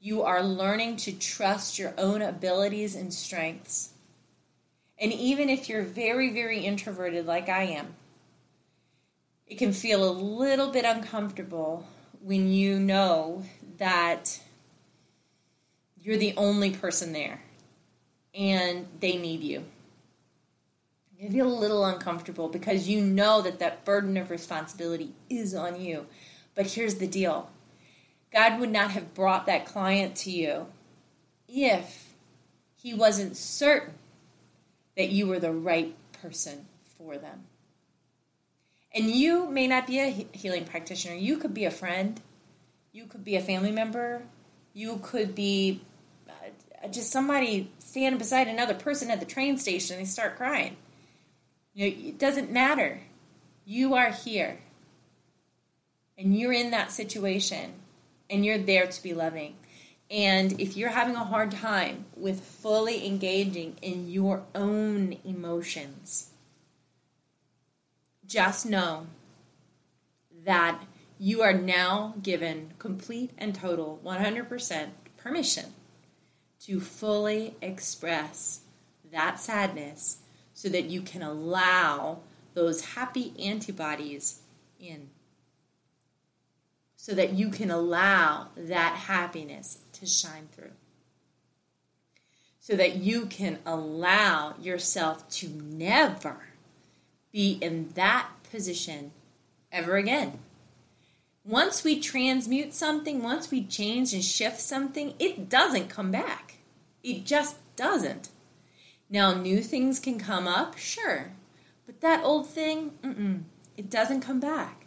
You 0.00 0.24
are 0.24 0.42
learning 0.42 0.96
to 0.96 1.12
trust 1.12 1.78
your 1.78 1.94
own 1.96 2.22
abilities 2.22 2.96
and 2.96 3.14
strengths. 3.14 3.90
And 4.98 5.12
even 5.12 5.48
if 5.48 5.68
you're 5.68 5.82
very, 5.84 6.30
very 6.30 6.66
introverted, 6.66 7.24
like 7.24 7.48
I 7.48 7.62
am, 7.62 7.94
it 9.48 9.56
can 9.56 9.72
feel 9.72 10.08
a 10.08 10.12
little 10.12 10.70
bit 10.70 10.84
uncomfortable 10.84 11.86
when 12.20 12.50
you 12.52 12.78
know 12.78 13.44
that 13.78 14.40
you're 15.96 16.18
the 16.18 16.34
only 16.36 16.70
person 16.70 17.12
there 17.12 17.40
and 18.34 18.86
they 19.00 19.16
need 19.16 19.42
you. 19.42 19.64
You 21.18 21.30
feel 21.30 21.48
a 21.48 21.58
little 21.58 21.84
uncomfortable 21.84 22.48
because 22.48 22.88
you 22.88 23.00
know 23.00 23.42
that 23.42 23.58
that 23.58 23.84
burden 23.84 24.16
of 24.16 24.30
responsibility 24.30 25.14
is 25.28 25.54
on 25.54 25.80
you. 25.80 26.06
But 26.54 26.66
here's 26.66 26.96
the 26.96 27.08
deal 27.08 27.50
God 28.32 28.60
would 28.60 28.70
not 28.70 28.92
have 28.92 29.14
brought 29.14 29.46
that 29.46 29.66
client 29.66 30.14
to 30.16 30.30
you 30.30 30.66
if 31.48 32.14
He 32.76 32.94
wasn't 32.94 33.36
certain 33.36 33.94
that 34.96 35.08
you 35.08 35.26
were 35.26 35.40
the 35.40 35.52
right 35.52 35.94
person 36.20 36.66
for 36.96 37.16
them. 37.16 37.47
And 38.98 39.08
you 39.08 39.48
may 39.48 39.68
not 39.68 39.86
be 39.86 40.00
a 40.00 40.08
healing 40.32 40.64
practitioner. 40.64 41.14
You 41.14 41.36
could 41.36 41.54
be 41.54 41.64
a 41.64 41.70
friend. 41.70 42.20
You 42.90 43.06
could 43.06 43.22
be 43.22 43.36
a 43.36 43.40
family 43.40 43.70
member. 43.70 44.22
You 44.74 44.98
could 45.00 45.36
be 45.36 45.82
uh, 46.28 46.88
just 46.88 47.12
somebody 47.12 47.70
standing 47.78 48.18
beside 48.18 48.48
another 48.48 48.74
person 48.74 49.08
at 49.12 49.20
the 49.20 49.26
train 49.26 49.56
station 49.56 49.96
and 49.96 50.04
they 50.04 50.10
start 50.10 50.36
crying. 50.36 50.76
You 51.74 51.88
know, 51.88 52.08
it 52.08 52.18
doesn't 52.18 52.50
matter. 52.50 53.00
You 53.64 53.94
are 53.94 54.10
here. 54.10 54.58
And 56.18 56.36
you're 56.36 56.52
in 56.52 56.72
that 56.72 56.90
situation. 56.90 57.74
And 58.28 58.44
you're 58.44 58.58
there 58.58 58.88
to 58.88 59.02
be 59.02 59.14
loving. 59.14 59.54
And 60.10 60.60
if 60.60 60.76
you're 60.76 60.90
having 60.90 61.14
a 61.14 61.24
hard 61.24 61.52
time 61.52 62.06
with 62.16 62.40
fully 62.40 63.06
engaging 63.06 63.76
in 63.80 64.08
your 64.08 64.42
own 64.56 65.18
emotions, 65.24 66.30
just 68.28 68.66
know 68.66 69.06
that 70.44 70.80
you 71.18 71.42
are 71.42 71.54
now 71.54 72.14
given 72.22 72.72
complete 72.78 73.30
and 73.38 73.54
total 73.54 74.00
100% 74.04 74.88
permission 75.16 75.64
to 76.60 76.78
fully 76.78 77.56
express 77.60 78.60
that 79.10 79.40
sadness 79.40 80.18
so 80.52 80.68
that 80.68 80.84
you 80.84 81.00
can 81.00 81.22
allow 81.22 82.20
those 82.54 82.84
happy 82.84 83.32
antibodies 83.38 84.40
in. 84.78 85.08
So 86.96 87.14
that 87.14 87.32
you 87.32 87.48
can 87.48 87.70
allow 87.70 88.48
that 88.56 88.94
happiness 88.94 89.78
to 89.94 90.06
shine 90.06 90.48
through. 90.52 90.72
So 92.60 92.76
that 92.76 92.96
you 92.96 93.26
can 93.26 93.60
allow 93.64 94.54
yourself 94.60 95.28
to 95.30 95.48
never 95.48 96.47
be 97.38 97.56
in 97.60 97.88
that 97.94 98.28
position 98.50 99.12
ever 99.70 99.94
again. 99.94 100.40
Once 101.44 101.84
we 101.84 102.00
transmute 102.00 102.74
something, 102.74 103.22
once 103.22 103.48
we 103.48 103.62
change 103.62 104.12
and 104.12 104.24
shift 104.24 104.58
something, 104.58 105.14
it 105.20 105.48
doesn't 105.48 105.88
come 105.88 106.10
back. 106.10 106.54
It 107.04 107.24
just 107.24 107.54
doesn't. 107.76 108.30
Now, 109.08 109.34
new 109.34 109.62
things 109.62 110.00
can 110.00 110.18
come 110.18 110.48
up, 110.48 110.76
sure, 110.78 111.30
but 111.86 112.00
that 112.00 112.24
old 112.24 112.48
thing, 112.48 112.98
mm-mm, 113.04 113.42
it 113.76 113.88
doesn't 113.88 114.22
come 114.22 114.40
back. 114.40 114.86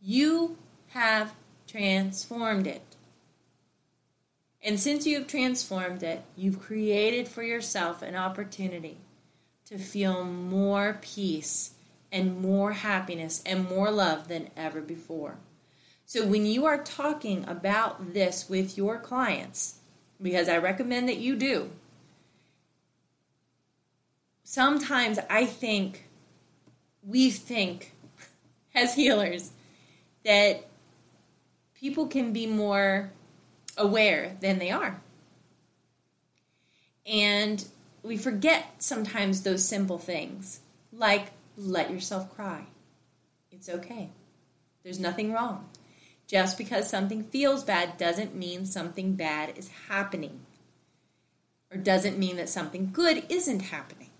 You 0.00 0.58
have 0.88 1.32
transformed 1.68 2.66
it. 2.66 2.96
And 4.60 4.80
since 4.80 5.06
you 5.06 5.16
have 5.16 5.28
transformed 5.28 6.02
it, 6.02 6.24
you've 6.34 6.58
created 6.58 7.28
for 7.28 7.44
yourself 7.44 8.02
an 8.02 8.16
opportunity 8.16 8.98
to 9.72 9.78
feel 9.78 10.22
more 10.22 10.98
peace 11.00 11.70
and 12.12 12.42
more 12.42 12.72
happiness 12.72 13.42
and 13.46 13.66
more 13.70 13.90
love 13.90 14.28
than 14.28 14.50
ever 14.54 14.82
before. 14.82 15.38
So, 16.04 16.26
when 16.26 16.44
you 16.44 16.66
are 16.66 16.76
talking 16.76 17.48
about 17.48 18.12
this 18.12 18.50
with 18.50 18.76
your 18.76 18.98
clients, 18.98 19.76
because 20.20 20.46
I 20.46 20.58
recommend 20.58 21.08
that 21.08 21.16
you 21.16 21.36
do, 21.36 21.70
sometimes 24.44 25.18
I 25.30 25.46
think 25.46 26.06
we 27.02 27.30
think 27.30 27.94
as 28.74 28.94
healers 28.94 29.52
that 30.22 30.66
people 31.74 32.08
can 32.08 32.34
be 32.34 32.46
more 32.46 33.10
aware 33.78 34.36
than 34.42 34.58
they 34.58 34.70
are. 34.70 35.00
And 37.06 37.64
we 38.02 38.16
forget 38.16 38.82
sometimes 38.82 39.42
those 39.42 39.66
simple 39.66 39.98
things, 39.98 40.60
like 40.92 41.28
let 41.56 41.90
yourself 41.90 42.34
cry. 42.34 42.66
It's 43.50 43.68
okay. 43.68 44.10
There's 44.82 44.98
nothing 44.98 45.32
wrong. 45.32 45.68
Just 46.26 46.58
because 46.58 46.88
something 46.88 47.24
feels 47.24 47.62
bad 47.62 47.98
doesn't 47.98 48.34
mean 48.34 48.64
something 48.64 49.14
bad 49.14 49.56
is 49.56 49.70
happening, 49.88 50.40
or 51.70 51.76
doesn't 51.76 52.18
mean 52.18 52.36
that 52.36 52.48
something 52.48 52.90
good 52.92 53.24
isn't 53.28 53.60
happening. 53.60 54.10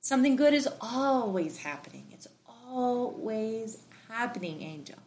Something 0.00 0.34
good 0.34 0.54
is 0.54 0.68
always 0.80 1.58
happening. 1.58 2.06
It's 2.10 2.26
always 2.48 3.82
happening, 4.08 4.62
angel. 4.62 4.98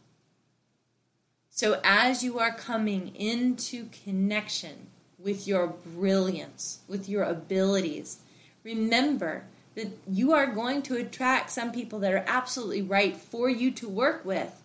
So, 1.50 1.82
as 1.84 2.24
you 2.24 2.40
are 2.40 2.54
coming 2.54 3.16
into 3.16 3.88
connection 4.04 4.88
with 5.24 5.48
your 5.48 5.68
brilliance, 5.68 6.80
with 6.88 7.08
your 7.08 7.24
abilities. 7.24 8.20
Remember 8.64 9.46
that 9.76 9.88
you 10.08 10.34
are 10.34 10.48
going 10.48 10.82
to 10.84 10.98
attract 10.98 11.50
some 11.50 11.72
people 11.72 12.00
that 12.00 12.14
are 12.14 12.26
absolutely 12.28 12.82
right 12.82 13.16
for 13.16 13.50
you 13.50 13.72
to 13.72 13.90
work 13.90 14.24
with, 14.26 14.62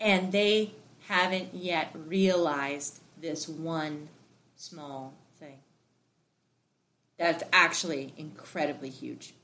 and 0.00 0.30
they 0.30 0.72
haven't 1.08 1.54
yet 1.54 1.90
realized 2.06 3.00
this 3.20 3.48
one 3.48 4.08
small 4.56 5.14
thing. 5.40 5.58
That's 7.18 7.42
actually 7.52 8.12
incredibly 8.16 8.90
huge. 8.90 9.34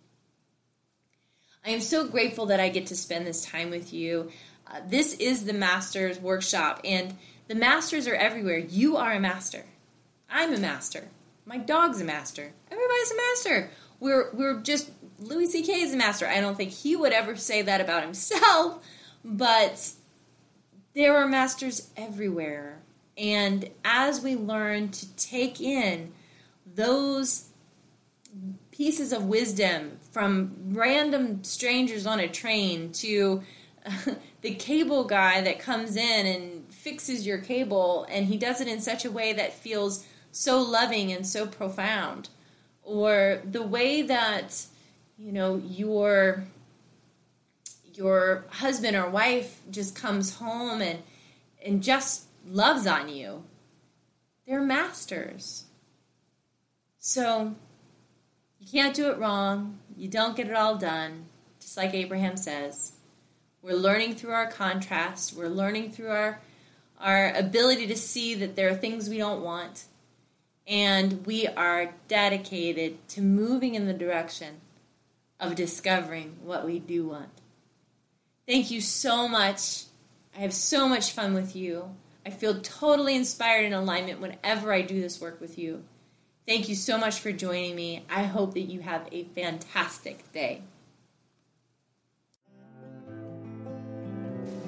I 1.65 1.71
am 1.71 1.81
so 1.81 2.07
grateful 2.07 2.47
that 2.47 2.61
I 2.61 2.69
get 2.69 2.87
to 2.87 2.97
spend 2.97 3.27
this 3.27 3.45
time 3.45 3.71
with 3.71 3.93
you. 3.93 4.31
Uh, 4.67 4.81
this 4.87 5.15
is 5.15 5.45
the 5.45 5.53
Masters 5.53 6.19
Workshop, 6.19 6.81
and 6.85 7.15
the 7.49 7.55
Masters 7.55 8.07
are 8.07 8.15
everywhere. 8.15 8.59
You 8.59 8.97
are 8.97 9.13
a 9.13 9.21
master. 9.21 9.65
I'm 10.31 10.55
a 10.55 10.59
master. 10.59 11.09
My 11.45 11.59
dog's 11.59 12.01
a 12.01 12.05
master. 12.05 12.53
Everybody's 12.71 13.11
a 13.11 13.17
master. 13.17 13.71
We're 13.99 14.31
we're 14.33 14.61
just 14.61 14.91
Louis 15.19 15.47
C.K. 15.47 15.81
is 15.81 15.93
a 15.93 15.97
master. 15.97 16.27
I 16.27 16.41
don't 16.41 16.57
think 16.57 16.71
he 16.71 16.97
would 16.97 17.13
ever 17.13 17.37
say 17.37 17.63
that 17.63 17.81
about 17.81 18.03
himself, 18.03 18.83
but 19.25 19.93
there 20.95 21.17
are 21.17 21.27
masters 21.27 21.91
everywhere. 21.97 22.81
And 23.19 23.69
as 23.85 24.23
we 24.23 24.35
learn 24.37 24.91
to 24.91 25.17
take 25.17 25.61
in 25.61 26.13
those 26.75 27.49
pieces 28.71 29.13
of 29.13 29.25
wisdom 29.25 29.99
from 30.11 30.55
random 30.69 31.45
strangers 31.45 32.07
on 32.07 32.21
a 32.21 32.29
train 32.29 32.93
to 32.93 33.43
the 34.43 34.55
cable 34.55 35.05
guy 35.05 35.41
that 35.43 35.59
comes 35.59 35.97
in 35.97 36.27
and 36.27 36.73
fixes 36.73 37.27
your 37.27 37.39
cable 37.39 38.07
and 38.09 38.27
he 38.27 38.37
does 38.37 38.61
it 38.61 38.69
in 38.69 38.81
such 38.81 39.05
a 39.05 39.11
way 39.11 39.33
that 39.33 39.53
feels 39.53 40.07
so 40.33 40.61
loving 40.61 41.13
and 41.13 41.27
so 41.27 41.47
profound 41.47 42.29
or 42.83 43.41
the 43.45 43.63
way 43.63 44.03
that 44.03 44.65
you 45.19 45.33
know 45.33 45.57
your 45.57 46.45
your 47.95 48.45
husband 48.51 48.97
or 48.97 49.09
wife 49.09 49.61
just 49.71 49.95
comes 49.95 50.37
home 50.37 50.81
and 50.81 51.03
and 51.65 51.83
just 51.83 52.25
loves 52.47 52.87
on 52.87 53.09
you 53.09 53.43
they're 54.51 54.61
masters. 54.61 55.67
So 56.99 57.55
you 58.59 58.67
can't 58.69 58.97
do 58.97 59.09
it 59.13 59.19
wrong. 59.19 59.79
You 59.97 60.09
don't 60.09 60.37
get 60.37 60.49
it 60.49 60.57
all 60.57 60.77
done. 60.77 61.27
Just 61.61 61.77
like 61.77 61.95
abraham 61.95 62.37
says 62.37 62.93
we're 63.63 63.77
learning 63.77 64.17
through 64.17 64.33
our 64.33 64.51
contrast. 64.51 65.37
We're 65.37 65.47
learning 65.47 65.93
through 65.93 66.11
our 66.11 66.41
our 66.99 67.33
ability 67.33 67.87
to 67.87 67.97
see 67.97 68.35
that 68.35 68.57
there 68.57 68.69
are 68.71 68.75
things 68.75 69.09
we 69.09 69.19
don't 69.19 69.45
want 69.45 69.85
And 70.67 71.27
we 71.27 71.47
are 71.47 71.95
dedicated 72.09 73.09
to 73.09 73.23
moving 73.23 73.75
in 73.75 73.87
the 73.87 73.93
direction 73.93 74.61
of 75.41 75.55
discovering 75.55 76.37
what 76.43 76.65
we 76.65 76.79
do 76.79 77.09
want. 77.09 77.31
Thank 78.47 78.71
you 78.71 78.81
so 78.81 79.27
much. 79.27 79.85
I 80.37 80.41
have 80.41 80.53
so 80.53 80.89
much 80.89 81.13
fun 81.13 81.35
with 81.35 81.57
you. 81.57 81.95
I 82.25 82.31
feel 82.31 82.61
totally 82.61 83.17
inspired 83.17 83.65
and 83.65 83.75
alignment 83.75 84.21
whenever 84.21 84.73
I 84.73 84.83
do 84.83 85.01
this 85.01 85.21
work 85.21 85.41
with 85.41 85.59
you. 85.59 85.83
Thank 86.47 86.69
you 86.69 86.75
so 86.75 86.99
much 86.99 87.21
for 87.21 87.33
joining 87.33 87.75
me. 87.77 88.05
I 88.11 88.25
hope 88.25 88.55
that 88.55 88.61
you 88.61 88.81
have 88.81 89.09
a 89.13 89.25
fantastic 89.25 90.31
day. 90.33 90.63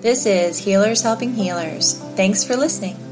This 0.01 0.27
is 0.27 0.59
Healers 0.59 1.03
Helping 1.03 1.35
Healers. 1.35 1.95
Thanks 2.17 2.43
for 2.43 2.57
listening. 2.57 3.12